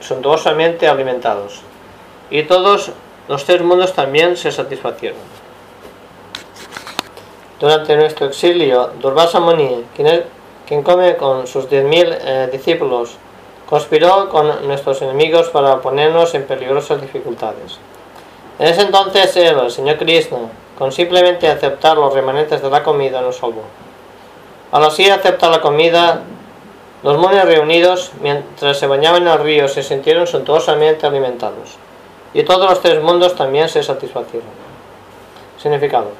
suntuosamente 0.00 0.86
alimentados, 0.86 1.62
y 2.30 2.42
todos 2.42 2.90
los 3.28 3.44
tres 3.44 3.62
mundos 3.62 3.94
también 3.94 4.36
se 4.36 4.52
satisfacieron. 4.52 5.18
Durante 7.58 7.96
nuestro 7.96 8.26
exilio, 8.26 8.90
Durvasa 9.00 9.40
Muni, 9.40 9.84
quien, 9.96 10.82
come 10.82 11.16
con 11.16 11.46
sus 11.46 11.68
10.000 11.68 12.18
eh, 12.20 12.48
discípulos, 12.52 13.16
conspiró 13.66 14.28
con 14.28 14.66
nuestros 14.66 15.00
enemigos 15.00 15.48
para 15.48 15.80
ponernos 15.80 16.34
en 16.34 16.44
peligrosas 16.44 17.00
dificultades. 17.00 17.78
En 18.58 18.68
ese 18.68 18.82
entonces 18.82 19.34
él, 19.36 19.58
el 19.58 19.70
señor 19.70 19.96
Krishna, 19.96 20.38
con 20.78 20.92
simplemente 20.92 21.48
aceptar 21.48 21.96
los 21.96 22.12
remanentes 22.12 22.60
de 22.60 22.70
la 22.70 22.82
comida, 22.82 23.22
nos 23.22 23.36
salvó. 23.36 23.62
Al 24.70 24.84
así 24.84 25.08
aceptar 25.08 25.50
la 25.50 25.60
comida, 25.60 26.22
los 27.02 27.16
monos 27.16 27.44
reunidos, 27.44 28.12
mientras 28.20 28.78
se 28.78 28.86
bañaban 28.86 29.22
en 29.22 29.28
el 29.28 29.38
río, 29.38 29.68
se 29.68 29.82
sintieron 29.82 30.26
suntuosamente 30.26 31.06
alimentados, 31.06 31.76
y 32.34 32.42
todos 32.42 32.68
los 32.68 32.80
tres 32.80 33.02
mundos 33.02 33.34
también 33.34 33.68
se 33.68 33.82
satisfacieron. 33.82 34.48
Significado. 35.56 36.10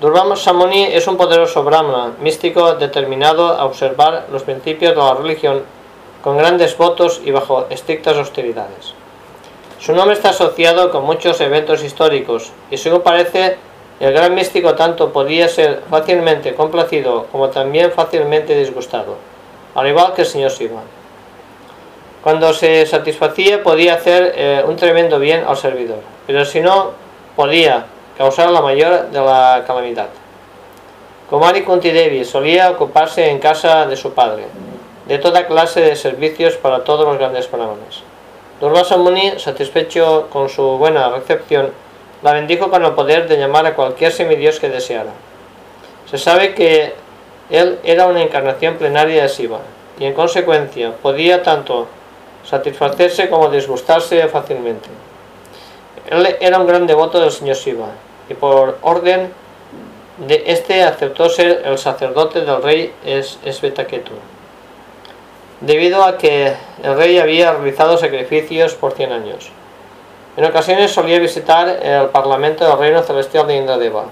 Durvama 0.00 0.36
Samoni 0.36 0.84
es 0.84 1.06
un 1.06 1.16
poderoso 1.16 1.62
brahmana 1.62 2.14
místico 2.20 2.74
determinado 2.74 3.48
a 3.48 3.64
observar 3.64 4.26
los 4.32 4.44
principios 4.44 4.94
de 4.94 5.00
la 5.00 5.14
religión 5.14 5.62
con 6.22 6.36
grandes 6.36 6.76
votos 6.76 7.20
y 7.24 7.30
bajo 7.30 7.66
estrictas 7.70 8.16
austeridades. 8.16 8.94
Su 9.78 9.94
nombre 9.94 10.14
está 10.14 10.30
asociado 10.30 10.90
con 10.90 11.04
muchos 11.04 11.40
eventos 11.40 11.82
históricos 11.82 12.52
y 12.70 12.76
según 12.76 13.00
parece 13.00 13.58
el 14.00 14.12
gran 14.14 14.34
místico 14.34 14.74
tanto 14.74 15.12
podía 15.12 15.46
ser 15.46 15.82
fácilmente 15.90 16.54
complacido 16.54 17.26
como 17.30 17.50
también 17.50 17.92
fácilmente 17.92 18.58
disgustado, 18.58 19.16
al 19.74 19.86
igual 19.86 20.14
que 20.14 20.22
el 20.22 20.26
señor 20.26 20.50
Siva. 20.50 20.80
Cuando 22.22 22.52
se 22.54 22.86
satisfacía 22.86 23.62
podía 23.62 23.94
hacer 23.94 24.32
eh, 24.34 24.64
un 24.66 24.76
tremendo 24.76 25.18
bien 25.18 25.44
al 25.46 25.56
servidor, 25.56 25.98
pero 26.26 26.44
si 26.46 26.60
no 26.60 26.92
podía 27.36 27.84
causar 28.16 28.50
la 28.50 28.62
mayor 28.62 29.10
de 29.10 29.20
la 29.20 29.64
calamidad. 29.66 30.08
Komari 31.28 31.62
Kunti 31.62 31.90
Devi 31.90 32.24
solía 32.24 32.70
ocuparse 32.70 33.30
en 33.30 33.38
casa 33.38 33.86
de 33.86 33.96
su 33.96 34.12
padre, 34.14 34.46
de 35.06 35.18
toda 35.18 35.46
clase 35.46 35.80
de 35.80 35.94
servicios 35.94 36.56
para 36.56 36.84
todos 36.84 37.06
los 37.06 37.18
grandes 37.18 37.50
brahmanes. 37.50 38.02
Durvasa 38.60 38.96
Muni, 38.96 39.38
satisfecho 39.38 40.26
con 40.30 40.48
su 40.48 40.62
buena 40.76 41.08
recepción, 41.08 41.70
la 42.22 42.32
bendijo 42.32 42.70
con 42.70 42.84
el 42.84 42.92
poder 42.92 43.28
de 43.28 43.36
llamar 43.36 43.66
a 43.66 43.74
cualquier 43.74 44.12
semidios 44.12 44.60
que 44.60 44.68
deseara. 44.68 45.12
Se 46.10 46.18
sabe 46.18 46.54
que 46.54 46.94
él 47.50 47.78
era 47.82 48.06
una 48.06 48.22
encarnación 48.22 48.76
plenaria 48.76 49.22
de 49.22 49.28
Shiva, 49.28 49.60
y 49.98 50.04
en 50.04 50.14
consecuencia 50.14 50.92
podía 51.02 51.42
tanto 51.42 51.88
satisfacerse 52.44 53.28
como 53.28 53.50
disgustarse 53.50 54.26
fácilmente. 54.28 54.88
Él 56.08 56.36
era 56.40 56.58
un 56.58 56.66
gran 56.66 56.86
devoto 56.86 57.20
del 57.20 57.30
señor 57.30 57.56
Shiva, 57.56 57.88
y 58.28 58.34
por 58.34 58.78
orden 58.82 59.32
de 60.18 60.44
este 60.46 60.82
aceptó 60.82 61.28
ser 61.28 61.62
el 61.64 61.78
sacerdote 61.78 62.42
del 62.42 62.62
rey 62.62 62.92
Svetaketu 63.50 64.12
debido 65.60 66.02
a 66.04 66.16
que 66.16 66.54
el 66.82 66.96
rey 66.96 67.18
había 67.18 67.52
realizado 67.52 67.98
sacrificios 67.98 68.74
por 68.74 68.92
100 68.92 69.12
años. 69.12 69.50
En 70.36 70.44
ocasiones 70.44 70.92
solía 70.92 71.18
visitar 71.18 71.68
el 71.68 72.08
parlamento 72.10 72.64
del 72.64 72.78
reino 72.78 73.02
celestial 73.02 73.48
de 73.48 73.56
Indradeva. 73.56 74.04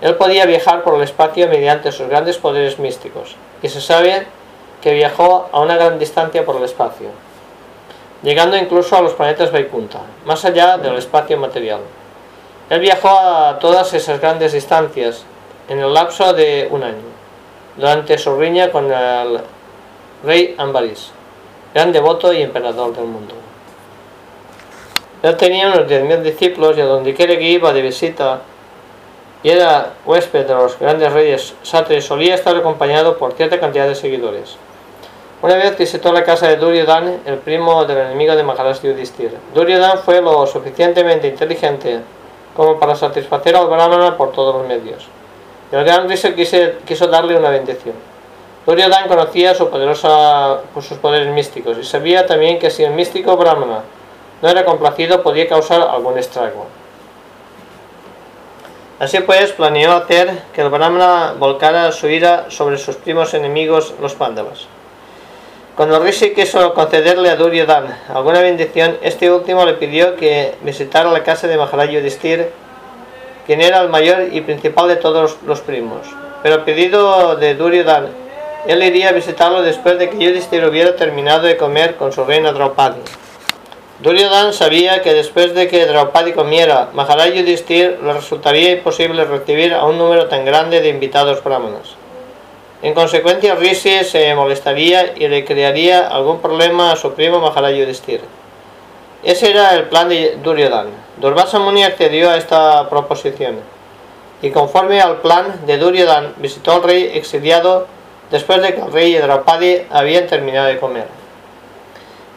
Él 0.00 0.14
podía 0.16 0.44
viajar 0.44 0.82
por 0.82 0.94
el 0.94 1.02
espacio 1.02 1.48
mediante 1.48 1.90
sus 1.90 2.08
grandes 2.08 2.36
poderes 2.36 2.78
místicos, 2.78 3.34
y 3.62 3.68
se 3.68 3.80
sabe 3.80 4.26
que 4.82 4.92
viajó 4.92 5.48
a 5.50 5.60
una 5.60 5.76
gran 5.76 5.98
distancia 5.98 6.44
por 6.44 6.56
el 6.56 6.64
espacio, 6.64 7.08
llegando 8.22 8.56
incluso 8.56 8.96
a 8.96 9.00
los 9.00 9.14
planetas 9.14 9.50
Vaikunta, 9.50 10.00
más 10.24 10.44
allá 10.44 10.76
del 10.76 10.96
espacio 10.96 11.38
material. 11.38 11.80
Él 12.70 12.80
viajó 12.80 13.08
a 13.08 13.58
todas 13.58 13.94
esas 13.94 14.20
grandes 14.20 14.52
distancias 14.52 15.24
en 15.68 15.80
el 15.80 15.92
lapso 15.92 16.32
de 16.34 16.68
un 16.70 16.84
año, 16.84 17.08
durante 17.76 18.18
su 18.18 18.36
riña 18.36 18.70
con 18.70 18.92
el 18.92 19.40
rey 20.22 20.54
Ambaris, 20.58 21.10
gran 21.72 21.90
devoto 21.90 22.32
y 22.32 22.42
emperador 22.42 22.94
del 22.94 23.06
mundo. 23.06 23.34
Él 25.22 25.36
tenía 25.36 25.68
unos 25.68 25.86
10.000 25.86 26.22
discípulos 26.22 26.76
y 26.76 26.80
a 26.80 26.84
donde 26.84 27.14
quiera 27.14 27.36
que 27.36 27.42
iba 27.42 27.72
de 27.72 27.82
visita 27.82 28.40
y 29.42 29.50
era 29.50 29.94
huésped 30.04 30.46
de 30.46 30.54
los 30.54 30.78
grandes 30.78 31.12
reyes 31.12 31.54
satres, 31.62 32.04
solía 32.04 32.34
estar 32.34 32.56
acompañado 32.56 33.18
por 33.18 33.32
cierta 33.32 33.58
cantidad 33.60 33.86
de 33.86 33.94
seguidores. 33.94 34.56
Una 35.40 35.54
vez 35.54 35.78
visitó 35.78 36.12
la 36.12 36.24
casa 36.24 36.48
de 36.48 36.56
Duryodhan, 36.56 37.20
el 37.24 37.38
primo 37.38 37.84
del 37.84 37.98
enemigo 37.98 38.34
de 38.34 38.42
Maharaj 38.42 38.82
Yudhishthir. 38.82 39.36
Duryodhan 39.54 39.98
fue 39.98 40.20
lo 40.20 40.46
suficientemente 40.46 41.28
inteligente 41.28 42.00
como 42.56 42.78
para 42.80 42.96
satisfacer 42.96 43.54
al 43.54 43.68
brahmana 43.68 44.16
por 44.16 44.32
todos 44.32 44.56
los 44.56 44.66
medios. 44.66 45.06
El 45.70 45.84
gran 45.84 46.08
rey 46.08 46.78
quiso 46.84 47.06
darle 47.06 47.36
una 47.36 47.50
bendición. 47.50 47.94
Duryodhan 48.66 49.06
conocía 49.06 49.54
su 49.54 49.70
poderosa, 49.70 50.60
sus 50.80 50.98
poderes 50.98 51.28
místicos 51.32 51.78
y 51.78 51.84
sabía 51.84 52.26
también 52.26 52.58
que 52.58 52.70
si 52.70 52.82
el 52.82 52.92
místico 52.92 53.36
brahmana 53.36 53.82
no 54.42 54.48
era 54.48 54.64
complacido 54.64 55.22
podía 55.22 55.48
causar 55.48 55.82
algún 55.82 56.18
estrago. 56.18 56.66
Así 58.98 59.20
pues, 59.20 59.52
planeó 59.52 59.92
hacer 59.92 60.42
que 60.52 60.60
el 60.60 60.70
brahmana 60.70 61.34
volcara 61.38 61.92
su 61.92 62.08
ira 62.08 62.46
sobre 62.48 62.78
sus 62.78 62.96
primos 62.96 63.32
enemigos, 63.32 63.94
los 64.00 64.14
pándavas. 64.14 64.66
Cuando 65.76 66.00
Rishi 66.00 66.34
quiso 66.34 66.74
concederle 66.74 67.30
a 67.30 67.36
Duryodhana 67.36 68.00
alguna 68.12 68.40
bendición, 68.40 68.98
este 69.00 69.30
último 69.30 69.64
le 69.64 69.74
pidió 69.74 70.16
que 70.16 70.56
visitara 70.62 71.12
la 71.12 71.22
casa 71.22 71.46
de 71.46 71.56
Maharaj 71.56 71.90
Yudhishthir, 71.90 72.50
quien 73.46 73.60
era 73.60 73.80
el 73.80 73.88
mayor 73.88 74.32
y 74.32 74.40
principal 74.40 74.88
de 74.88 74.96
todos 74.96 75.36
los 75.46 75.60
primos. 75.60 76.08
Pero 76.42 76.56
a 76.56 76.64
pedido 76.64 77.36
de 77.36 77.54
Duryodhana, 77.54 78.08
él 78.66 78.82
iría 78.82 79.10
a 79.10 79.12
visitarlo 79.12 79.62
después 79.62 79.96
de 80.00 80.10
que 80.10 80.18
Yudhishthir 80.18 80.64
hubiera 80.64 80.96
terminado 80.96 81.42
de 81.42 81.56
comer 81.56 81.94
con 81.94 82.12
su 82.12 82.24
reina 82.24 82.50
Draupadi. 82.50 83.00
Duryodhana 84.00 84.52
sabía 84.52 85.02
que 85.02 85.12
después 85.12 85.54
de 85.54 85.66
que 85.66 85.84
Draupadi 85.84 86.32
comiera, 86.32 86.88
Maharaj 86.92 87.32
Yudhishthir 87.32 87.98
le 88.00 88.12
resultaría 88.12 88.70
imposible 88.70 89.24
recibir 89.24 89.74
a 89.74 89.86
un 89.86 89.98
número 89.98 90.28
tan 90.28 90.44
grande 90.44 90.80
de 90.80 90.88
invitados 90.88 91.42
brahmanas. 91.42 91.96
En 92.80 92.94
consecuencia, 92.94 93.56
Rishi 93.56 94.04
se 94.04 94.32
molestaría 94.36 95.14
y 95.16 95.26
le 95.26 95.44
crearía 95.44 96.06
algún 96.06 96.40
problema 96.40 96.92
a 96.92 96.96
su 96.96 97.12
primo 97.14 97.40
Maharaj 97.40 97.74
Yudhishthira. 97.74 98.22
Ese 99.24 99.50
era 99.50 99.74
el 99.74 99.88
plan 99.88 100.08
de 100.08 100.38
Duryodhana. 100.44 100.90
Durvasa 101.16 101.58
Muni 101.58 101.82
accedió 101.82 102.30
a 102.30 102.36
esta 102.36 102.88
proposición 102.88 103.56
y 104.42 104.50
conforme 104.50 105.00
al 105.00 105.16
plan 105.16 105.66
de 105.66 105.76
Duryodhana 105.76 106.34
visitó 106.36 106.70
al 106.70 106.84
rey 106.84 107.10
exiliado 107.14 107.88
después 108.30 108.62
de 108.62 108.74
que 108.74 108.80
el 108.80 108.92
rey 108.92 109.16
y 109.16 109.18
Draupadi 109.18 109.78
habían 109.90 110.28
terminado 110.28 110.68
de 110.68 110.78
comer. 110.78 111.17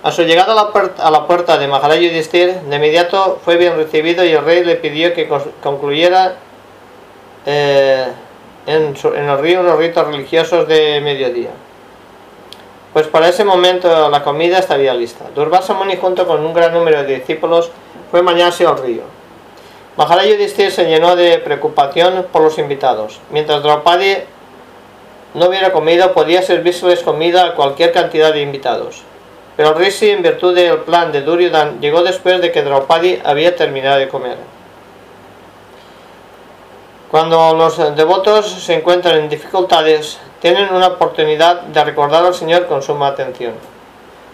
A 0.03 0.11
su 0.11 0.23
llegada 0.23 0.53
a 0.53 1.11
la 1.11 1.27
puerta, 1.27 1.59
de 1.59 1.67
Maharaj 1.67 1.99
Yudhishthira, 1.99 2.61
de 2.67 2.75
inmediato 2.75 3.39
fue 3.45 3.57
bien 3.57 3.75
recibido 3.75 4.25
y 4.25 4.31
el 4.31 4.43
rey 4.43 4.63
le 4.63 4.75
pidió 4.75 5.13
que 5.13 5.29
concluyera 5.61 6.37
eh, 7.45 8.07
en, 8.65 8.95
el 8.95 9.37
río 9.37 9.61
los 9.61 9.77
ritos 9.77 10.07
religiosos 10.07 10.67
de 10.67 11.01
mediodía. 11.01 11.51
Pues 12.93 13.05
para 13.09 13.29
ese 13.29 13.45
momento 13.45 14.09
la 14.09 14.23
comida 14.23 14.57
estaría 14.57 14.91
lista. 14.95 15.25
Durvasa 15.35 15.75
Muni 15.75 15.95
junto 15.97 16.25
con 16.25 16.43
un 16.43 16.53
gran 16.55 16.73
número 16.73 17.03
de 17.03 17.19
discípulos 17.19 17.69
fue 18.09 18.21
a 18.21 18.23
bañarse 18.23 18.65
al 18.65 18.79
río. 18.79 19.03
Maharaj 19.97 20.25
Yudhishthir 20.25 20.71
se 20.71 20.85
llenó 20.85 21.15
de 21.15 21.37
preocupación 21.37 22.25
por 22.31 22.41
los 22.41 22.57
invitados. 22.57 23.19
Mientras 23.29 23.61
Draupadi 23.61 24.15
no 25.35 25.45
hubiera 25.45 25.71
comido, 25.71 26.11
podía 26.13 26.41
servirles 26.41 27.03
comida 27.03 27.45
a 27.45 27.53
cualquier 27.53 27.91
cantidad 27.91 28.33
de 28.33 28.41
invitados. 28.41 29.03
Pero 29.57 29.73
Rishi, 29.73 30.09
en 30.09 30.21
virtud 30.21 30.55
del 30.55 30.79
plan 30.79 31.11
de 31.11 31.21
Duryodhan, 31.21 31.81
llegó 31.81 32.03
después 32.03 32.41
de 32.41 32.51
que 32.51 32.63
Draupadi 32.63 33.19
había 33.23 33.55
terminado 33.55 33.99
de 33.99 34.07
comer. 34.07 34.37
Cuando 37.09 37.53
los 37.53 37.77
devotos 37.95 38.49
se 38.49 38.73
encuentran 38.73 39.17
en 39.17 39.29
dificultades, 39.29 40.17
tienen 40.39 40.73
una 40.73 40.87
oportunidad 40.87 41.61
de 41.61 41.83
recordar 41.83 42.25
al 42.25 42.33
Señor 42.33 42.67
con 42.67 42.81
suma 42.81 43.07
atención. 43.07 43.53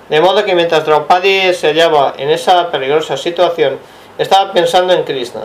De 0.10 0.22
modo 0.22 0.46
que 0.46 0.54
mientras 0.54 0.86
Draupadi 0.86 1.54
se 1.54 1.68
hallaba 1.68 2.14
en 2.18 2.30
esa 2.30 2.70
peligrosa 2.70 3.18
situación, 3.18 3.80
estaba 4.18 4.54
pensando 4.54 4.94
en 4.94 5.04
Krishna. 5.04 5.42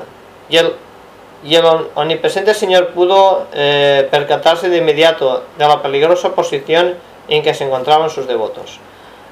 Y 0.49 0.59
el, 0.59 0.75
y 1.45 1.57
omnipresente 1.95 2.55
Señor 2.55 2.89
pudo 2.89 3.47
eh, 3.53 4.07
percatarse 4.11 4.69
de 4.69 4.77
inmediato 4.77 5.43
de 5.59 5.67
la 5.67 5.83
peligrosa 5.83 6.35
posición 6.35 6.95
en 7.29 7.43
que 7.43 7.55
se 7.55 7.65
encontraban 7.65 8.11
sus 8.11 8.29
devotos. 8.29 8.79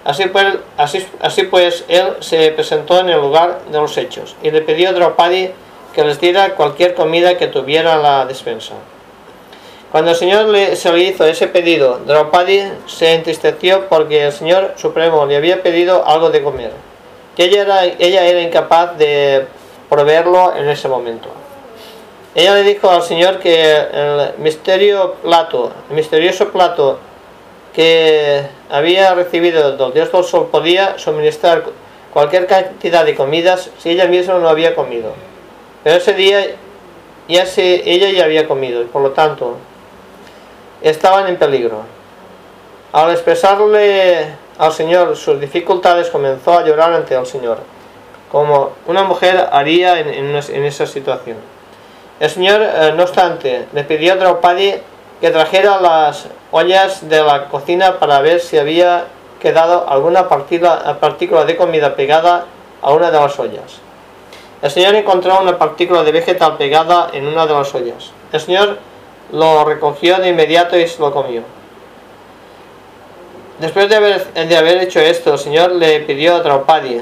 Así 0.05 0.27
pues, 0.27 0.47
así, 0.79 1.43
pues, 1.45 1.85
él 1.89 2.17
se 2.21 2.51
presentó 2.53 3.01
en 3.01 3.11
el 3.11 3.21
lugar 3.21 3.61
de 3.71 3.79
los 3.79 3.97
hechos 3.99 4.35
y 4.43 4.51
le 4.51 4.63
pidió 4.63 4.91
a 4.91 4.93
Draupadi 4.93 5.51
que 5.95 6.05
les 6.05 6.19
diera 6.21 6.55
cualquier 6.55 6.95
comida 6.95 7.37
que 7.37 7.49
tuviera 7.49 7.97
la 7.97 8.25
despensa. 8.25 8.75
Cuando 9.93 10.13
el 10.13 10.17
Señor 10.17 10.47
le, 10.47 10.77
se 10.77 10.91
le 10.93 11.01
hizo 11.01 11.27
ese 11.27 11.49
pedido, 11.49 11.99
Draupadi 12.07 12.63
se 12.87 13.13
entristeció 13.13 13.89
porque 13.89 14.27
el 14.27 14.33
Señor 14.33 14.75
Supremo 14.77 15.27
le 15.27 15.37
había 15.37 15.63
pedido 15.63 16.07
algo 16.07 16.31
de 16.31 16.43
comer, 16.43 16.71
que 17.37 17.45
ella 17.45 17.63
era, 17.63 17.85
ella 17.85 18.25
era 18.25 18.41
incapaz 18.41 18.97
de 18.97 19.47
proveerlo 19.91 20.55
en 20.57 20.69
ese 20.69 20.89
momento. 20.89 21.29
Ella 22.35 22.55
le 22.55 22.63
dijo 22.63 22.89
al 22.89 23.03
Señor 23.03 23.41
que 23.41 23.73
el 23.73 24.35
misterio 24.39 25.15
plato, 25.15 25.73
el 25.91 25.97
misterioso 25.97 26.51
plato 26.51 27.01
que 27.81 28.43
había 28.69 29.15
recibido 29.15 29.75
del 29.75 29.95
Dios 29.95 30.13
del 30.13 30.23
Sol 30.23 30.51
podía 30.53 30.99
suministrar 30.99 31.65
cualquier 32.13 32.47
cantidad 32.47 33.07
de 33.07 33.15
comidas 33.15 33.71
si 33.79 33.89
ella 33.89 34.05
misma 34.05 34.35
no 34.35 34.51
había 34.51 34.75
comido. 34.75 35.15
Pero 35.83 35.97
ese 35.97 36.13
día 36.13 36.45
ya 37.27 37.47
se, 37.47 37.91
ella 37.91 38.11
ya 38.11 38.25
había 38.25 38.47
comido 38.47 38.83
y 38.83 38.85
por 38.85 39.01
lo 39.01 39.13
tanto 39.13 39.57
estaban 40.83 41.27
en 41.29 41.39
peligro. 41.39 41.85
Al 42.93 43.13
expresarle 43.13 44.27
al 44.59 44.73
Señor 44.75 45.17
sus 45.17 45.41
dificultades 45.41 46.11
comenzó 46.11 46.59
a 46.59 46.67
llorar 46.67 46.93
ante 46.93 47.15
el 47.15 47.25
Señor, 47.25 47.61
como 48.31 48.73
una 48.89 49.05
mujer 49.05 49.49
haría 49.53 50.01
en, 50.01 50.37
esa 50.37 50.87
situación. 50.87 51.39
El 52.21 52.29
Señor, 52.29 52.61
eh, 52.61 52.93
no 52.95 53.05
obstante, 53.05 53.69
le 53.73 53.85
pidió 53.85 54.13
a 54.13 54.17
Draupadi 54.17 54.75
que 55.19 55.31
trajera 55.31 55.81
las 55.81 56.29
ollas 56.51 57.09
de 57.09 57.23
la 57.23 57.47
cocina 57.49 57.99
para 57.99 58.21
ver 58.21 58.41
si 58.41 58.59
había 58.59 59.07
quedado 59.41 59.89
alguna 59.89 60.29
partícula 60.29 61.45
de 61.45 61.57
comida 61.57 61.95
pegada 61.97 62.47
a 62.83 62.93
una 62.93 63.11
de 63.11 63.19
las 63.19 63.39
ollas. 63.39 63.81
El 64.63 64.71
Señor 64.71 64.95
encontró 64.95 65.41
una 65.41 65.57
partícula 65.57 66.03
de 66.03 66.13
vegetal 66.13 66.57
pegada 66.57 67.11
en 67.13 67.27
una 67.27 67.47
de 67.47 67.55
las 67.55 67.75
ollas. 67.75 68.13
El 68.33 68.41
Señor 68.41 68.79
lo 69.33 69.65
recogió 69.65 70.19
de 70.19 70.29
inmediato 70.29 70.79
y 70.79 70.87
se 70.87 71.01
lo 71.01 71.13
comió. 71.13 71.43
Después 73.59 73.89
de 73.89 73.97
haber, 73.97 74.27
de 74.33 74.57
haber 74.57 74.79
hecho 74.79 75.01
esto, 75.01 75.35
el 75.35 75.39
Señor 75.39 75.73
le 75.73 76.01
pidió 76.01 76.37
a 76.37 76.41
Draupadi 76.41 77.01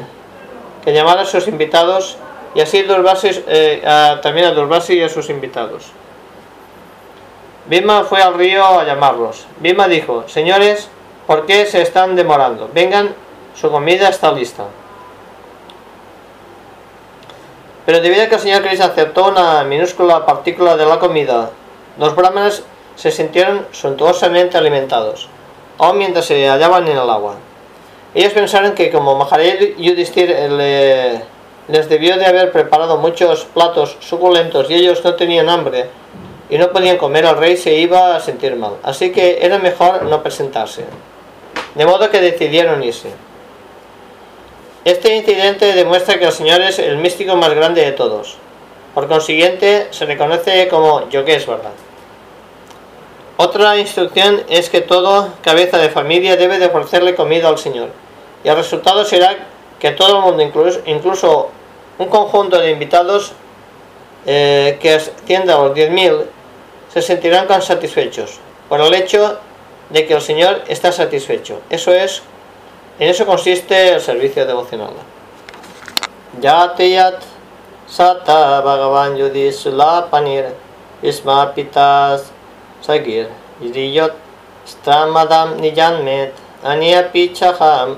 que 0.84 0.92
llamara 0.92 1.22
a 1.22 1.26
sus 1.26 1.48
invitados 1.48 2.16
y 2.54 2.60
así 2.60 2.84
eh, 2.86 3.82
también 4.22 4.46
a 4.46 4.50
Durvasi 4.52 4.94
y 4.94 5.02
a 5.02 5.08
sus 5.08 5.28
invitados. 5.30 5.92
Bima 7.68 8.04
fue 8.04 8.22
al 8.22 8.32
río 8.34 8.64
a 8.64 8.84
llamarlos. 8.84 9.46
Bima 9.60 9.88
dijo, 9.88 10.24
señores, 10.26 10.88
¿por 11.26 11.44
qué 11.44 11.66
se 11.66 11.82
están 11.82 12.16
demorando? 12.16 12.70
Vengan, 12.72 13.14
su 13.54 13.70
comida 13.70 14.08
está 14.08 14.32
lista. 14.32 14.64
Pero 17.84 18.00
debido 18.00 18.22
a 18.22 18.28
que 18.28 18.36
el 18.36 18.40
señor 18.40 18.62
Krishna 18.62 18.86
aceptó 18.86 19.28
una 19.28 19.64
minúscula 19.64 20.24
partícula 20.24 20.78
de 20.78 20.86
la 20.86 20.98
comida, 20.98 21.50
los 21.98 22.16
brahmanes 22.16 22.62
se 22.96 23.10
sintieron 23.10 23.66
suntuosamente 23.70 24.56
alimentados, 24.56 25.28
aun 25.76 25.98
mientras 25.98 26.24
se 26.24 26.48
hallaban 26.48 26.88
en 26.88 26.96
el 26.96 27.10
agua. 27.10 27.34
Ellos 28.14 28.32
pensaron 28.32 28.72
que 28.72 28.90
como 28.90 29.14
Maharaj 29.16 29.76
Yudhishthir 29.76 30.30
les 31.68 31.88
debió 31.90 32.16
de 32.16 32.24
haber 32.24 32.50
preparado 32.50 32.96
muchos 32.96 33.44
platos 33.44 33.98
suculentos 34.00 34.70
y 34.70 34.74
ellos 34.74 35.04
no 35.04 35.14
tenían 35.16 35.50
hambre 35.50 35.90
y 36.50 36.58
no 36.58 36.70
podían 36.70 36.96
comer, 36.96 37.26
al 37.26 37.36
rey 37.36 37.56
se 37.56 37.74
iba 37.74 38.16
a 38.16 38.20
sentir 38.20 38.56
mal. 38.56 38.74
Así 38.82 39.12
que 39.12 39.38
era 39.42 39.58
mejor 39.58 40.02
no 40.04 40.22
presentarse. 40.22 40.84
De 41.74 41.86
modo 41.86 42.10
que 42.10 42.20
decidieron 42.20 42.82
irse. 42.82 43.10
Este 44.84 45.14
incidente 45.14 45.74
demuestra 45.74 46.18
que 46.18 46.24
el 46.24 46.32
Señor 46.32 46.62
es 46.62 46.78
el 46.78 46.96
místico 46.96 47.36
más 47.36 47.52
grande 47.52 47.84
de 47.84 47.92
todos. 47.92 48.36
Por 48.94 49.06
consiguiente, 49.06 49.88
se 49.90 50.06
reconoce 50.06 50.68
como 50.68 51.00
verdad. 51.00 51.72
Otra 53.36 53.76
instrucción 53.76 54.42
es 54.48 54.70
que 54.70 54.80
todo 54.80 55.34
cabeza 55.42 55.78
de 55.78 55.90
familia 55.90 56.36
debe 56.36 56.58
de 56.58 56.66
ofrecerle 56.66 57.14
comida 57.14 57.48
al 57.48 57.58
Señor. 57.58 57.90
Y 58.42 58.48
el 58.48 58.56
resultado 58.56 59.04
será 59.04 59.36
que 59.78 59.90
todo 59.90 60.16
el 60.16 60.22
mundo, 60.24 60.42
incluso, 60.42 60.80
incluso 60.86 61.50
un 61.98 62.08
conjunto 62.08 62.58
de 62.58 62.70
invitados 62.70 63.32
eh, 64.26 64.78
que 64.80 64.94
ascienda 64.94 65.54
a 65.54 65.58
los 65.58 65.76
10.000, 65.76 66.24
se 66.92 67.02
sentirán 67.02 67.46
satisfechos 67.62 68.38
por 68.68 68.80
el 68.80 68.94
hecho 68.94 69.38
de 69.90 70.06
que 70.06 70.14
el 70.14 70.20
Señor 70.20 70.62
está 70.68 70.92
satisfecho. 70.92 71.60
Eso 71.70 71.92
es 71.92 72.22
en 72.98 73.08
eso 73.08 73.24
consiste 73.26 73.94
el 73.94 74.00
servicio 74.00 74.44
devocional. 74.44 74.90
Yatiyat 76.40 77.22
Sata 77.86 78.60
Bhagavan 78.60 79.16
Yudhisula 79.16 80.08
Panir 80.10 80.46
Isma 81.00 81.54
Pitas 81.54 82.32
Sagir 82.82 83.28
Yidiyot 83.60 84.12
Stramadam 84.66 85.60
Nijanmet 85.60 86.34
Aniapi 86.64 87.32
Chaham 87.32 87.96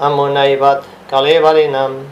Amunaivat 0.00 0.82
Kalevarinam 1.08 2.02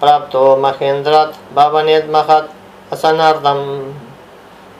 Prapto 0.00 0.56
Mahendrat 0.56 1.34
Bhavaned 1.52 2.08
Mahat 2.08 2.48
Asanardam 2.92 3.92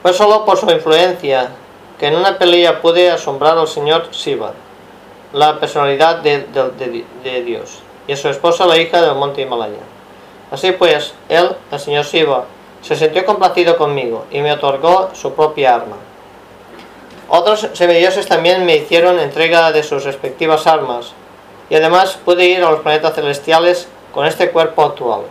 Fue 0.01 0.13
solo 0.13 0.45
por 0.45 0.57
su 0.57 0.69
influencia 0.71 1.49
que 1.99 2.07
en 2.07 2.15
una 2.15 2.39
pelea 2.39 2.81
pude 2.81 3.11
asombrar 3.11 3.55
al 3.59 3.67
señor 3.67 4.07
Siva 4.11 4.53
la 5.31 5.59
personalidad 5.59 6.17
de, 6.17 7.43
Dios, 7.45 7.79
y 8.07 8.13
a 8.13 8.17
su 8.17 8.27
esposa 8.27 8.65
la 8.65 8.77
hija 8.77 8.99
del 8.99 9.13
monte 9.13 9.43
Himalaya. 9.43 9.83
Así 10.49 10.71
pues, 10.71 11.13
él, 11.29 11.55
el 11.71 11.79
señor 11.79 12.05
Shiva, 12.05 12.45
se 12.81 12.95
sintió 12.95 13.23
complacido 13.25 13.77
conmigo 13.77 14.25
y 14.31 14.41
me 14.41 14.51
otorgó 14.51 15.11
su 15.13 15.33
propia 15.33 15.75
arma. 15.75 15.97
Otros 17.29 17.69
semidioses 17.73 18.27
también 18.27 18.65
me 18.65 18.77
hicieron 18.77 19.19
entrega 19.19 19.71
de 19.71 19.83
sus 19.83 20.03
respectivas 20.03 20.65
armas, 20.65 21.13
y 21.69 21.75
además 21.75 22.17
pude 22.25 22.45
ir 22.45 22.63
a 22.63 22.71
los 22.71 22.79
planetas 22.81 23.13
celestiales 23.13 23.87
con 24.13 24.25
este 24.25 24.49
cuerpo 24.49 24.81
actual, 24.81 25.21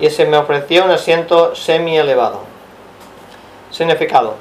y 0.00 0.08
se 0.08 0.24
me 0.24 0.38
ofreció 0.38 0.84
un 0.86 0.90
asiento 0.92 1.54
semi 1.54 1.98
elevado. 1.98 2.53
Significado. 3.74 4.36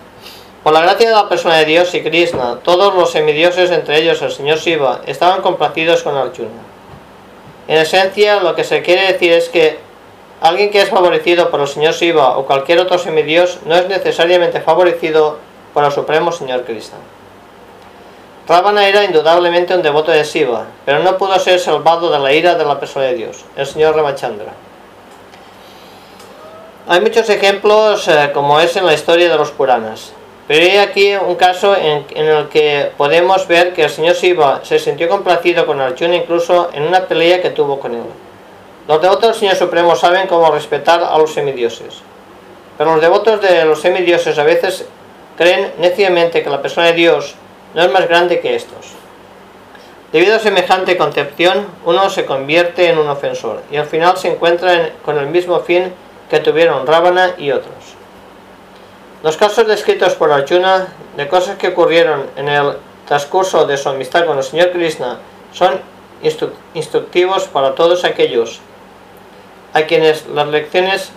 Por 0.61 0.73
la 0.73 0.81
gracia 0.81 1.09
de 1.09 1.15
la 1.15 1.27
persona 1.27 1.57
de 1.57 1.65
Dios 1.65 1.91
y 1.95 2.03
Krishna, 2.03 2.59
todos 2.61 2.93
los 2.93 3.11
semidioses, 3.11 3.71
entre 3.71 3.97
ellos 3.97 4.21
el 4.21 4.31
señor 4.31 4.59
Shiva, 4.59 5.01
estaban 5.07 5.41
complacidos 5.41 6.03
con 6.03 6.15
Arjuna. 6.15 6.61
En 7.67 7.79
esencia, 7.79 8.41
lo 8.41 8.53
que 8.53 8.63
se 8.63 8.83
quiere 8.83 9.11
decir 9.11 9.31
es 9.33 9.49
que 9.49 9.79
alguien 10.39 10.69
que 10.69 10.81
es 10.81 10.89
favorecido 10.89 11.49
por 11.49 11.61
el 11.61 11.67
señor 11.67 11.95
Shiva 11.95 12.37
o 12.37 12.45
cualquier 12.45 12.77
otro 12.77 12.99
semidios 12.99 13.57
no 13.65 13.75
es 13.75 13.87
necesariamente 13.87 14.61
favorecido 14.61 15.39
por 15.73 15.83
el 15.83 15.91
supremo 15.91 16.31
señor 16.31 16.63
Krishna. 16.63 16.97
Ravana 18.47 18.87
era 18.87 19.03
indudablemente 19.03 19.73
un 19.73 19.81
devoto 19.81 20.11
de 20.11 20.23
Shiva, 20.23 20.67
pero 20.85 20.99
no 20.99 21.17
pudo 21.17 21.39
ser 21.39 21.59
salvado 21.59 22.11
de 22.11 22.19
la 22.19 22.33
ira 22.33 22.53
de 22.53 22.65
la 22.65 22.79
persona 22.79 23.05
de 23.05 23.15
Dios, 23.15 23.45
el 23.55 23.65
señor 23.65 23.95
Ramachandra. 23.95 24.53
Hay 26.85 26.99
muchos 26.99 27.29
ejemplos 27.29 28.09
eh, 28.09 28.31
como 28.33 28.59
es 28.59 28.75
en 28.75 28.85
la 28.85 28.93
historia 28.93 29.29
de 29.29 29.37
los 29.37 29.51
Puranas. 29.51 30.11
Pero 30.49 30.65
hay 30.65 30.77
aquí 30.79 31.15
un 31.15 31.35
caso 31.35 31.77
en, 31.77 32.05
el 32.13 32.49
que 32.49 32.91
podemos 32.97 33.47
ver 33.47 33.71
que 33.71 33.85
el 33.85 33.89
señor 33.89 34.15
Shiva 34.15 34.59
se 34.63 34.77
sintió 34.79 35.07
complacido 35.07 35.65
con 35.65 35.79
Arjuna 35.79 36.17
incluso 36.17 36.71
en 36.73 36.83
una 36.83 37.07
pelea 37.07 37.41
que 37.41 37.51
tuvo 37.51 37.79
con 37.79 37.95
él. 37.95 38.03
Los 38.85 39.01
devotos 39.01 39.29
del 39.29 39.35
Señor 39.35 39.55
Supremo 39.55 39.95
saben 39.95 40.27
cómo 40.27 40.51
respetar 40.51 41.01
a 41.01 41.17
los 41.17 41.33
semidioses. 41.33 42.01
Pero 42.77 42.91
los 42.91 43.01
devotos 43.01 43.39
de 43.39 43.63
los 43.63 43.79
semidioses 43.79 44.37
a 44.37 44.43
veces 44.43 44.85
creen 45.37 45.71
neciamente 45.79 46.43
que 46.43 46.49
la 46.49 46.61
persona 46.61 46.87
de 46.87 46.93
Dios 46.93 47.35
no 47.75 47.81
es 47.81 47.91
más 47.93 48.09
grande 48.09 48.41
que 48.41 48.55
estos. 48.55 48.91
Debido 50.11 50.35
a 50.35 50.39
semejante 50.39 50.97
concepción, 50.97 51.65
uno 51.85 52.09
se 52.09 52.25
convierte 52.25 52.89
en 52.89 52.97
un 52.97 53.07
ofensor 53.07 53.63
y 53.71 53.77
al 53.77 53.85
final 53.85 54.17
se 54.17 54.33
encuentra 54.33 54.89
con 55.05 55.17
el 55.17 55.27
mismo 55.27 55.61
fin 55.61 55.93
que 56.33 56.39
tuvieron 56.39 56.87
Ravana 56.87 57.35
y 57.37 57.51
otros. 57.51 57.93
Los 59.21 59.37
casos 59.37 59.67
descritos 59.67 60.15
por 60.15 60.31
Arjuna 60.31 60.87
de 61.15 61.27
cosas 61.27 61.59
que 61.59 61.67
ocurrieron 61.67 62.25
en 62.35 62.49
el 62.49 62.73
transcurso 63.07 63.67
de 63.67 63.77
su 63.77 63.87
amistad 63.89 64.25
con 64.25 64.39
el 64.39 64.43
Señor 64.43 64.71
Krishna 64.71 65.19
son 65.51 65.79
instructivos 66.73 67.43
para 67.43 67.75
todos 67.75 68.03
aquellos 68.03 68.61
a 69.75 69.83
quienes 69.83 70.25
las 70.25 70.47
lecciones 70.47 71.11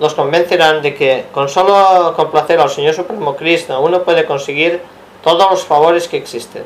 los 0.00 0.14
convencerán 0.14 0.80
de 0.80 0.94
que 0.94 1.26
con 1.30 1.50
solo 1.50 2.14
complacer 2.16 2.58
al 2.58 2.70
Señor 2.70 2.94
Supremo 2.94 3.36
Krishna 3.36 3.78
uno 3.80 4.02
puede 4.02 4.24
conseguir 4.24 4.80
todos 5.22 5.50
los 5.50 5.62
favores 5.62 6.08
que 6.08 6.16
existen, 6.16 6.64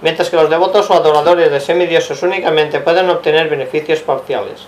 mientras 0.00 0.30
que 0.30 0.36
los 0.36 0.48
devotos 0.48 0.88
o 0.88 0.94
adoradores 0.94 1.50
de 1.50 1.60
semidioses 1.60 2.22
únicamente 2.22 2.80
pueden 2.80 3.10
obtener 3.10 3.50
beneficios 3.50 4.00
parciales, 4.00 4.66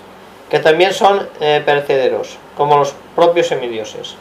que 0.53 0.59
también 0.59 0.93
son 0.93 1.27
eh, 1.41 1.63
perecederos, 1.65 2.37
como 2.55 2.77
los 2.77 2.93
propios 3.15 3.47
semidioses. 3.47 4.13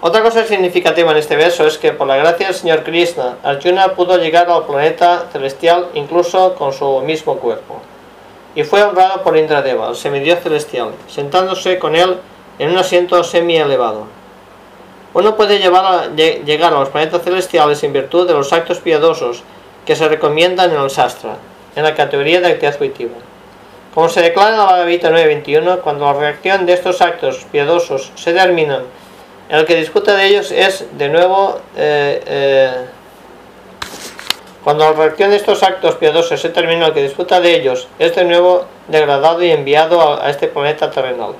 Otra 0.00 0.22
cosa 0.22 0.44
significativa 0.44 1.10
en 1.10 1.16
este 1.16 1.34
verso 1.34 1.66
es 1.66 1.76
que 1.76 1.90
por 1.90 2.06
la 2.06 2.16
gracia 2.18 2.46
del 2.46 2.54
Señor 2.54 2.84
Krishna, 2.84 3.38
Arjuna 3.42 3.96
pudo 3.96 4.16
llegar 4.18 4.48
al 4.48 4.66
planeta 4.66 5.26
celestial 5.32 5.88
incluso 5.94 6.54
con 6.54 6.72
su 6.72 7.00
mismo 7.00 7.38
cuerpo. 7.38 7.80
Y 8.54 8.62
fue 8.62 8.84
honrado 8.84 9.24
por 9.24 9.36
Indradeva, 9.36 9.88
el 9.88 9.96
semidios 9.96 10.38
celestial, 10.38 10.92
sentándose 11.08 11.80
con 11.80 11.96
él 11.96 12.18
en 12.60 12.70
un 12.70 12.78
asiento 12.78 13.24
semi-elevado. 13.24 14.06
Uno 15.14 15.34
puede 15.34 15.58
llegar 15.58 16.72
a 16.72 16.78
los 16.78 16.90
planetas 16.90 17.22
celestiales 17.22 17.82
en 17.82 17.92
virtud 17.92 18.28
de 18.28 18.34
los 18.34 18.52
actos 18.52 18.78
piadosos 18.78 19.42
que 19.84 19.96
se 19.96 20.06
recomiendan 20.08 20.70
en 20.70 20.80
el 20.80 20.90
Sastra, 20.90 21.38
en 21.74 21.82
la 21.82 21.96
categoría 21.96 22.40
de 22.40 22.52
actividad. 22.52 23.29
Como 23.94 24.08
se 24.08 24.22
declara 24.22 24.50
en 24.50 24.58
la 24.58 24.64
Bhagavad 24.64 24.88
Gita 24.88 25.10
9.21, 25.10 25.80
cuando 25.80 26.04
la 26.06 26.12
reacción 26.12 26.66
de 26.66 26.74
estos 26.74 27.00
actos 27.00 27.46
piadosos 27.50 28.12
se 28.14 28.32
terminan 28.32 28.84
el 29.50 29.66
que 29.66 29.74
discuta 29.74 30.14
de 30.14 30.26
ellos 30.26 30.52
es, 30.52 30.86
de 30.96 31.08
nuevo, 31.08 31.58
eh, 31.76 32.22
eh, 32.24 32.86
cuando 34.62 34.84
la 34.84 34.92
reacción 34.92 35.30
de 35.30 35.36
estos 35.38 35.64
actos 35.64 35.96
piadosos 35.96 36.40
se 36.40 36.50
termina, 36.50 36.86
el 36.86 36.92
que 36.92 37.02
disputa 37.02 37.40
de 37.40 37.56
ellos 37.56 37.88
es 37.98 38.14
de 38.14 38.24
nuevo 38.24 38.66
degradado 38.86 39.42
y 39.42 39.50
enviado 39.50 40.22
a, 40.22 40.30
este 40.30 40.46
planeta 40.46 40.92
terrenal. 40.92 41.34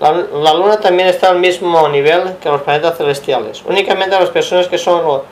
La, 0.00 0.52
luna 0.52 0.80
también 0.80 1.08
está 1.08 1.30
al 1.30 1.38
mismo 1.38 1.88
nivel 1.88 2.36
que 2.42 2.50
los 2.50 2.60
planetas 2.60 2.98
celestiales. 2.98 3.62
Únicamente 3.64 4.20
las 4.20 4.28
personas 4.28 4.68
que 4.68 4.76
solo, 4.76 5.24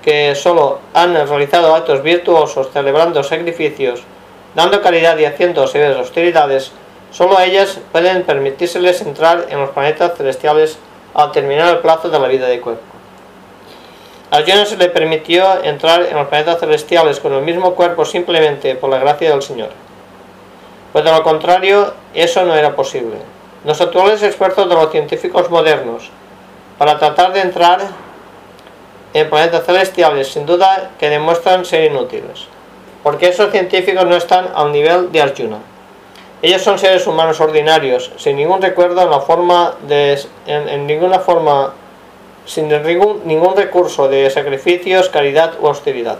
que 0.00 0.34
solo 0.34 0.78
han 0.94 1.14
realizado 1.14 1.74
actos 1.74 2.02
virtuosos, 2.02 2.70
celebrando 2.72 3.22
sacrificios, 3.22 4.00
dando 4.56 4.80
caridad 4.80 5.18
y 5.18 5.26
haciendo 5.26 5.66
severas 5.66 5.98
austeridades, 5.98 6.72
solo 7.12 7.38
ellas 7.38 7.78
pueden 7.92 8.22
permitírseles 8.22 9.02
entrar 9.02 9.46
en 9.50 9.60
los 9.60 9.70
planetas 9.70 10.16
celestiales 10.16 10.78
al 11.12 11.30
terminar 11.30 11.74
el 11.74 11.80
plazo 11.80 12.08
de 12.08 12.18
la 12.18 12.26
vida 12.26 12.46
de 12.46 12.60
cuerpo. 12.62 12.82
A 14.30 14.38
Arjuna 14.38 14.64
se 14.64 14.78
le 14.78 14.88
permitió 14.88 15.62
entrar 15.62 16.06
en 16.06 16.16
los 16.16 16.28
planetas 16.28 16.58
celestiales 16.58 17.20
con 17.20 17.34
el 17.34 17.42
mismo 17.42 17.74
cuerpo 17.74 18.06
simplemente 18.06 18.74
por 18.74 18.88
la 18.88 18.98
gracia 18.98 19.30
del 19.30 19.42
Señor. 19.42 19.68
Pues 20.90 21.04
de 21.04 21.12
lo 21.12 21.22
contrario, 21.22 21.92
eso 22.14 22.42
no 22.46 22.54
era 22.54 22.74
posible. 22.74 23.16
Los 23.62 23.78
actuales 23.82 24.22
esfuerzos 24.22 24.70
de 24.70 24.74
los 24.74 24.90
científicos 24.90 25.50
modernos 25.50 26.10
para 26.78 26.98
tratar 26.98 27.34
de 27.34 27.40
entrar 27.40 27.80
en 29.12 29.28
planetas 29.28 29.66
celestiales 29.66 30.28
sin 30.28 30.46
duda 30.46 30.92
que 30.98 31.10
demuestran 31.10 31.66
ser 31.66 31.90
inútiles, 31.90 32.48
porque 33.06 33.28
esos 33.28 33.52
científicos 33.52 34.04
no 34.04 34.16
están 34.16 34.48
al 34.52 34.72
nivel 34.72 35.12
de 35.12 35.22
Arjuna. 35.22 35.58
Ellos 36.42 36.60
son 36.60 36.76
seres 36.76 37.06
humanos 37.06 37.38
ordinarios, 37.40 38.10
sin 38.16 38.34
ningún 38.34 38.60
recuerdo 38.60 39.00
en 39.00 40.86
ninguna 40.88 41.20
forma, 41.20 41.72
sin 42.46 42.66
ningún, 42.66 43.56
recurso 43.56 44.08
de 44.08 44.28
sacrificios, 44.28 45.08
caridad 45.08 45.52
u 45.60 45.68
austeridad. 45.68 46.18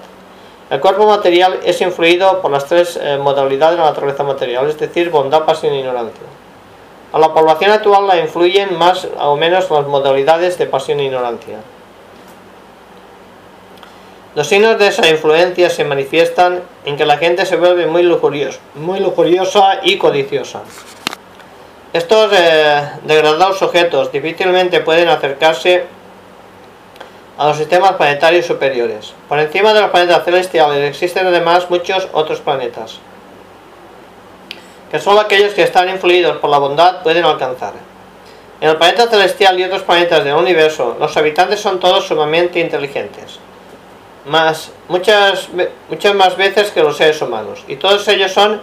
El 0.71 0.79
cuerpo 0.79 1.09
material 1.09 1.59
es 1.65 1.81
influido 1.81 2.41
por 2.41 2.53
las 2.53 2.67
tres 2.67 2.97
eh, 3.03 3.19
modalidades 3.21 3.79
de 3.79 3.83
la 3.83 3.91
naturaleza 3.91 4.23
material, 4.23 4.69
es 4.69 4.79
decir, 4.79 5.11
bondad, 5.11 5.45
pasión 5.45 5.73
e 5.73 5.81
ignorancia. 5.81 6.23
A 7.13 7.19
la 7.19 7.35
población 7.35 7.73
actual 7.73 8.07
la 8.07 8.21
influyen 8.21 8.79
más 8.79 9.09
o 9.19 9.37
menos 9.37 9.69
las 9.73 9.89
modalidades 9.89 10.57
de 10.57 10.67
pasión 10.67 11.01
e 11.01 11.07
ignorancia. 11.07 11.59
Los 14.37 14.49
signos 14.49 14.79
de 14.79 14.89
esa 14.89 15.09
influencia 15.09 15.71
se 15.71 15.83
manifiestan 15.83 16.63
en 16.85 16.99
que 16.99 17.07
la 17.07 17.17
gente 17.17 17.47
se 17.47 17.57
vuelve 17.57 17.87
muy, 17.87 18.03
lujuriosa, 18.03 18.59
muy 18.75 19.01
lujuriosa 19.01 19.81
y 19.83 19.97
codiciosa. 19.97 20.61
Estos 21.95 22.31
eh, 22.35 22.87
degradados 23.05 23.63
objetos 23.63 24.13
difícilmente 24.13 24.81
pueden 24.81 25.09
acercarse 25.09 25.87
a 27.39 27.49
los 27.49 27.57
sistemas 27.57 27.93
planetarios 27.93 28.45
superiores. 28.45 29.15
Por 29.27 29.39
encima 29.39 29.73
de 29.73 29.81
los 29.81 29.91
planetas 29.91 30.27
celestiales 30.27 30.91
existen 30.91 31.27
además 31.27 31.71
muchos 31.71 32.07
otros 32.13 32.41
planetas, 32.41 32.99
que 34.91 34.99
solo 34.99 35.21
aquellos 35.21 35.55
que 35.55 35.63
están 35.63 35.89
influidos 35.89 36.37
por 36.37 36.51
la 36.51 36.59
bondad 36.59 37.03
pueden 37.03 37.25
alcanzar. 37.25 37.73
En 38.61 38.69
el 38.69 38.77
planeta 38.77 39.07
celestial 39.07 39.59
y 39.59 39.65
otros 39.65 39.85
planetas 39.85 40.25
del 40.25 40.35
universo, 40.35 40.95
los 41.01 41.17
habitantes 41.17 41.59
son 41.59 41.81
todos 41.81 42.07
sumamente 42.07 42.61
inteligentes 42.61 43.39
más, 44.27 44.73
muchas, 44.89 45.49
muchas 45.89 46.15
más 46.15 46.37
veces 46.37 46.71
que 46.71 46.83
los 46.83 46.97
seres 46.97 47.21
humanos, 47.23 47.65
y 47.69 47.77
todos 47.77 48.07
ellos 48.09 48.33
son 48.33 48.61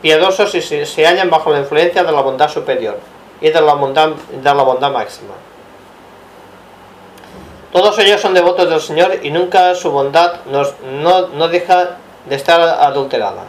piadosos 0.00 0.54
y 0.54 0.60
se, 0.60 1.06
hallan 1.06 1.30
bajo 1.30 1.50
la 1.50 1.60
influencia 1.60 2.02
de 2.02 2.12
la 2.12 2.20
bondad 2.20 2.50
superior 2.50 2.98
y 3.40 3.50
de 3.50 3.60
la 3.60 3.74
bondad, 3.74 4.10
de 4.10 4.42
la 4.42 4.62
bondad 4.62 4.90
máxima. 4.90 5.34
Todos 7.72 7.98
ellos 7.98 8.20
son 8.20 8.34
devotos 8.34 8.68
del 8.68 8.80
Señor 8.80 9.18
y 9.22 9.30
nunca 9.30 9.74
su 9.74 9.90
bondad 9.90 10.44
nos, 10.46 10.74
no, 10.82 11.28
no 11.28 11.48
deja 11.48 11.96
de 12.26 12.36
estar 12.36 12.60
adulterada. 12.60 13.44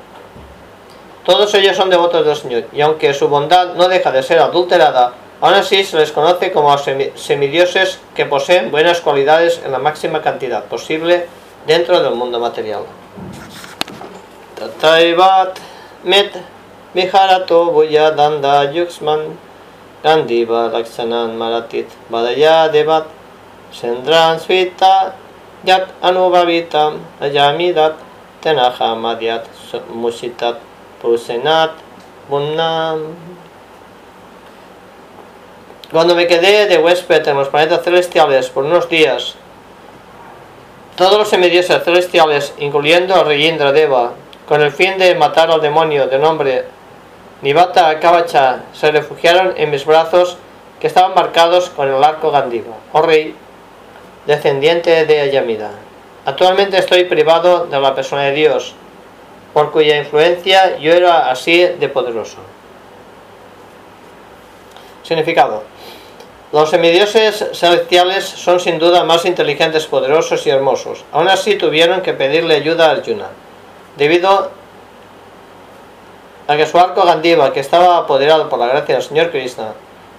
Todos 1.24 1.54
ellos 1.56 1.76
son 1.76 1.90
devotos 1.90 2.26
del 2.26 2.36
Señor 2.36 2.66
y 2.72 2.82
aunque 2.82 3.14
su 3.14 3.28
bondad 3.28 3.76
no 3.76 3.88
deja 3.88 4.12
de 4.12 4.24
ser 4.24 4.40
adulterada, 4.40 5.14
aún 5.42 5.54
así 5.54 5.84
se 5.84 5.98
les 5.98 6.12
conoce 6.12 6.52
como 6.52 6.76
semidioses 6.78 8.00
que 8.16 8.26
poseen 8.26 8.72
buenas 8.72 9.02
cualidades 9.02 9.62
en 9.64 9.72
la 9.72 9.80
máxima 9.80 10.22
cantidad 10.22 10.66
posible 10.66 11.28
dentro 11.66 12.00
del 12.00 12.16
mundo 12.16 12.40
material. 12.40 12.84
Tataivat 14.56 15.60
met 16.04 16.38
miharato 16.94 17.74
danda 18.16 18.72
yuxman 18.72 19.38
gandiva 20.04 20.70
laksanan 20.70 21.36
maratit 21.38 21.90
badaya 22.10 22.70
devat 22.72 23.06
sendran 23.74 24.40
svita 24.40 25.14
yat 25.66 25.90
anubhavitam 26.02 27.02
ajamidat 27.20 27.98
tenaha 28.42 28.96
madyat 28.96 29.50
musitat 29.90 30.62
pusenat 31.02 31.72
bunnam 32.30 33.18
cuando 35.92 36.16
me 36.16 36.28
quedé 36.28 36.68
de 36.68 36.78
huésped 36.78 37.28
en 37.28 37.38
los 37.38 37.50
planetas 37.50 37.84
celestiales 37.84 38.50
por 38.50 38.64
unos 38.64 38.88
días 38.90 39.36
Todos 40.96 41.18
los 41.18 41.30
semidioses 41.30 41.84
celestiales, 41.84 42.54
incluyendo 42.58 43.16
al 43.16 43.26
rey 43.26 43.46
Indra 43.46 43.74
Deva, 43.74 44.14
con 44.48 44.62
el 44.62 44.72
fin 44.72 44.98
de 44.98 45.14
matar 45.16 45.52
al 45.52 45.60
demonio 45.60 46.08
de 46.08 46.18
nombre 46.18 46.64
Nivata 47.42 48.00
Kavacha, 48.00 48.64
se 48.72 48.92
refugiaron 48.92 49.56
en 49.58 49.72
mis 49.72 49.86
brazos 49.86 50.38
que 50.80 50.88
estaban 50.88 51.14
marcados 51.14 51.70
con 51.70 51.94
el 51.94 52.02
arco 52.02 52.32
Gandiva. 52.32 52.78
Oh 52.94 53.02
rey, 53.02 53.36
descendiente 54.26 55.06
de 55.06 55.20
Ayamida. 55.20 55.72
Actualmente 56.26 56.78
estoy 56.78 57.04
privado 57.04 57.66
de 57.66 57.78
la 57.78 57.94
persona 57.94 58.22
de 58.24 58.32
Dios, 58.32 58.74
por 59.54 59.74
cuya 59.74 59.98
influencia 59.98 60.78
yo 60.78 60.94
era 60.94 61.30
así 61.30 61.58
de 61.62 61.90
poderoso. 61.90 62.38
Significado. 65.04 65.75
Los 66.52 66.70
semidioses 66.70 67.46
celestiales 67.54 68.24
son 68.24 68.60
sin 68.60 68.80
duda 68.80 69.04
más 69.04 69.26
inteligentes, 69.26 69.88
poderosos 69.88 70.46
y 70.46 70.52
hermosos. 70.52 71.04
Aún 71.12 71.28
así 71.28 71.56
tuvieron 71.56 72.02
que 72.02 72.14
pedirle 72.14 72.56
ayuda 72.56 72.88
a 72.88 72.92
Arjuna, 72.92 73.28
debido 73.98 74.52
a 76.48 76.56
que 76.56 76.66
su 76.66 76.78
arco 76.78 77.04
Gandiva, 77.04 77.52
que 77.52 77.60
estaba 77.60 77.98
apoderado 77.98 78.48
por 78.48 78.60
la 78.60 78.68
gracia 78.68 78.96
del 78.96 79.04
Señor 79.04 79.32
Krishna, 79.32 79.74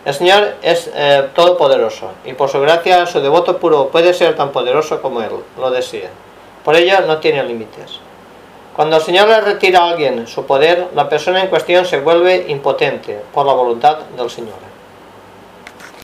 el 0.04 0.14
Señor 0.14 0.54
es 0.62 0.90
eh, 0.94 1.28
todopoderoso, 1.34 2.10
y 2.24 2.32
por 2.32 2.48
su 2.48 2.60
gracia 2.60 3.06
su 3.06 3.20
devoto 3.20 3.58
puro 3.58 3.88
puede 3.88 4.12
ser 4.12 4.36
tan 4.36 4.50
poderoso 4.52 5.00
como 5.00 5.22
Él 5.22 5.30
lo 5.58 5.70
desea. 5.70 6.10
Por 6.64 6.76
ello 6.76 7.00
no 7.06 7.18
tiene 7.18 7.42
límites. 7.44 8.00
Cuando 8.74 8.96
el 8.96 9.02
Señor 9.02 9.28
le 9.28 9.40
retira 9.40 9.80
a 9.80 9.90
alguien 9.90 10.26
su 10.26 10.44
poder, 10.44 10.88
la 10.94 11.08
persona 11.08 11.40
en 11.40 11.48
cuestión 11.48 11.86
se 11.86 12.00
vuelve 12.00 12.44
impotente 12.48 13.22
por 13.32 13.46
la 13.46 13.52
voluntad 13.52 13.98
del 14.16 14.28
Señor. 14.28 14.75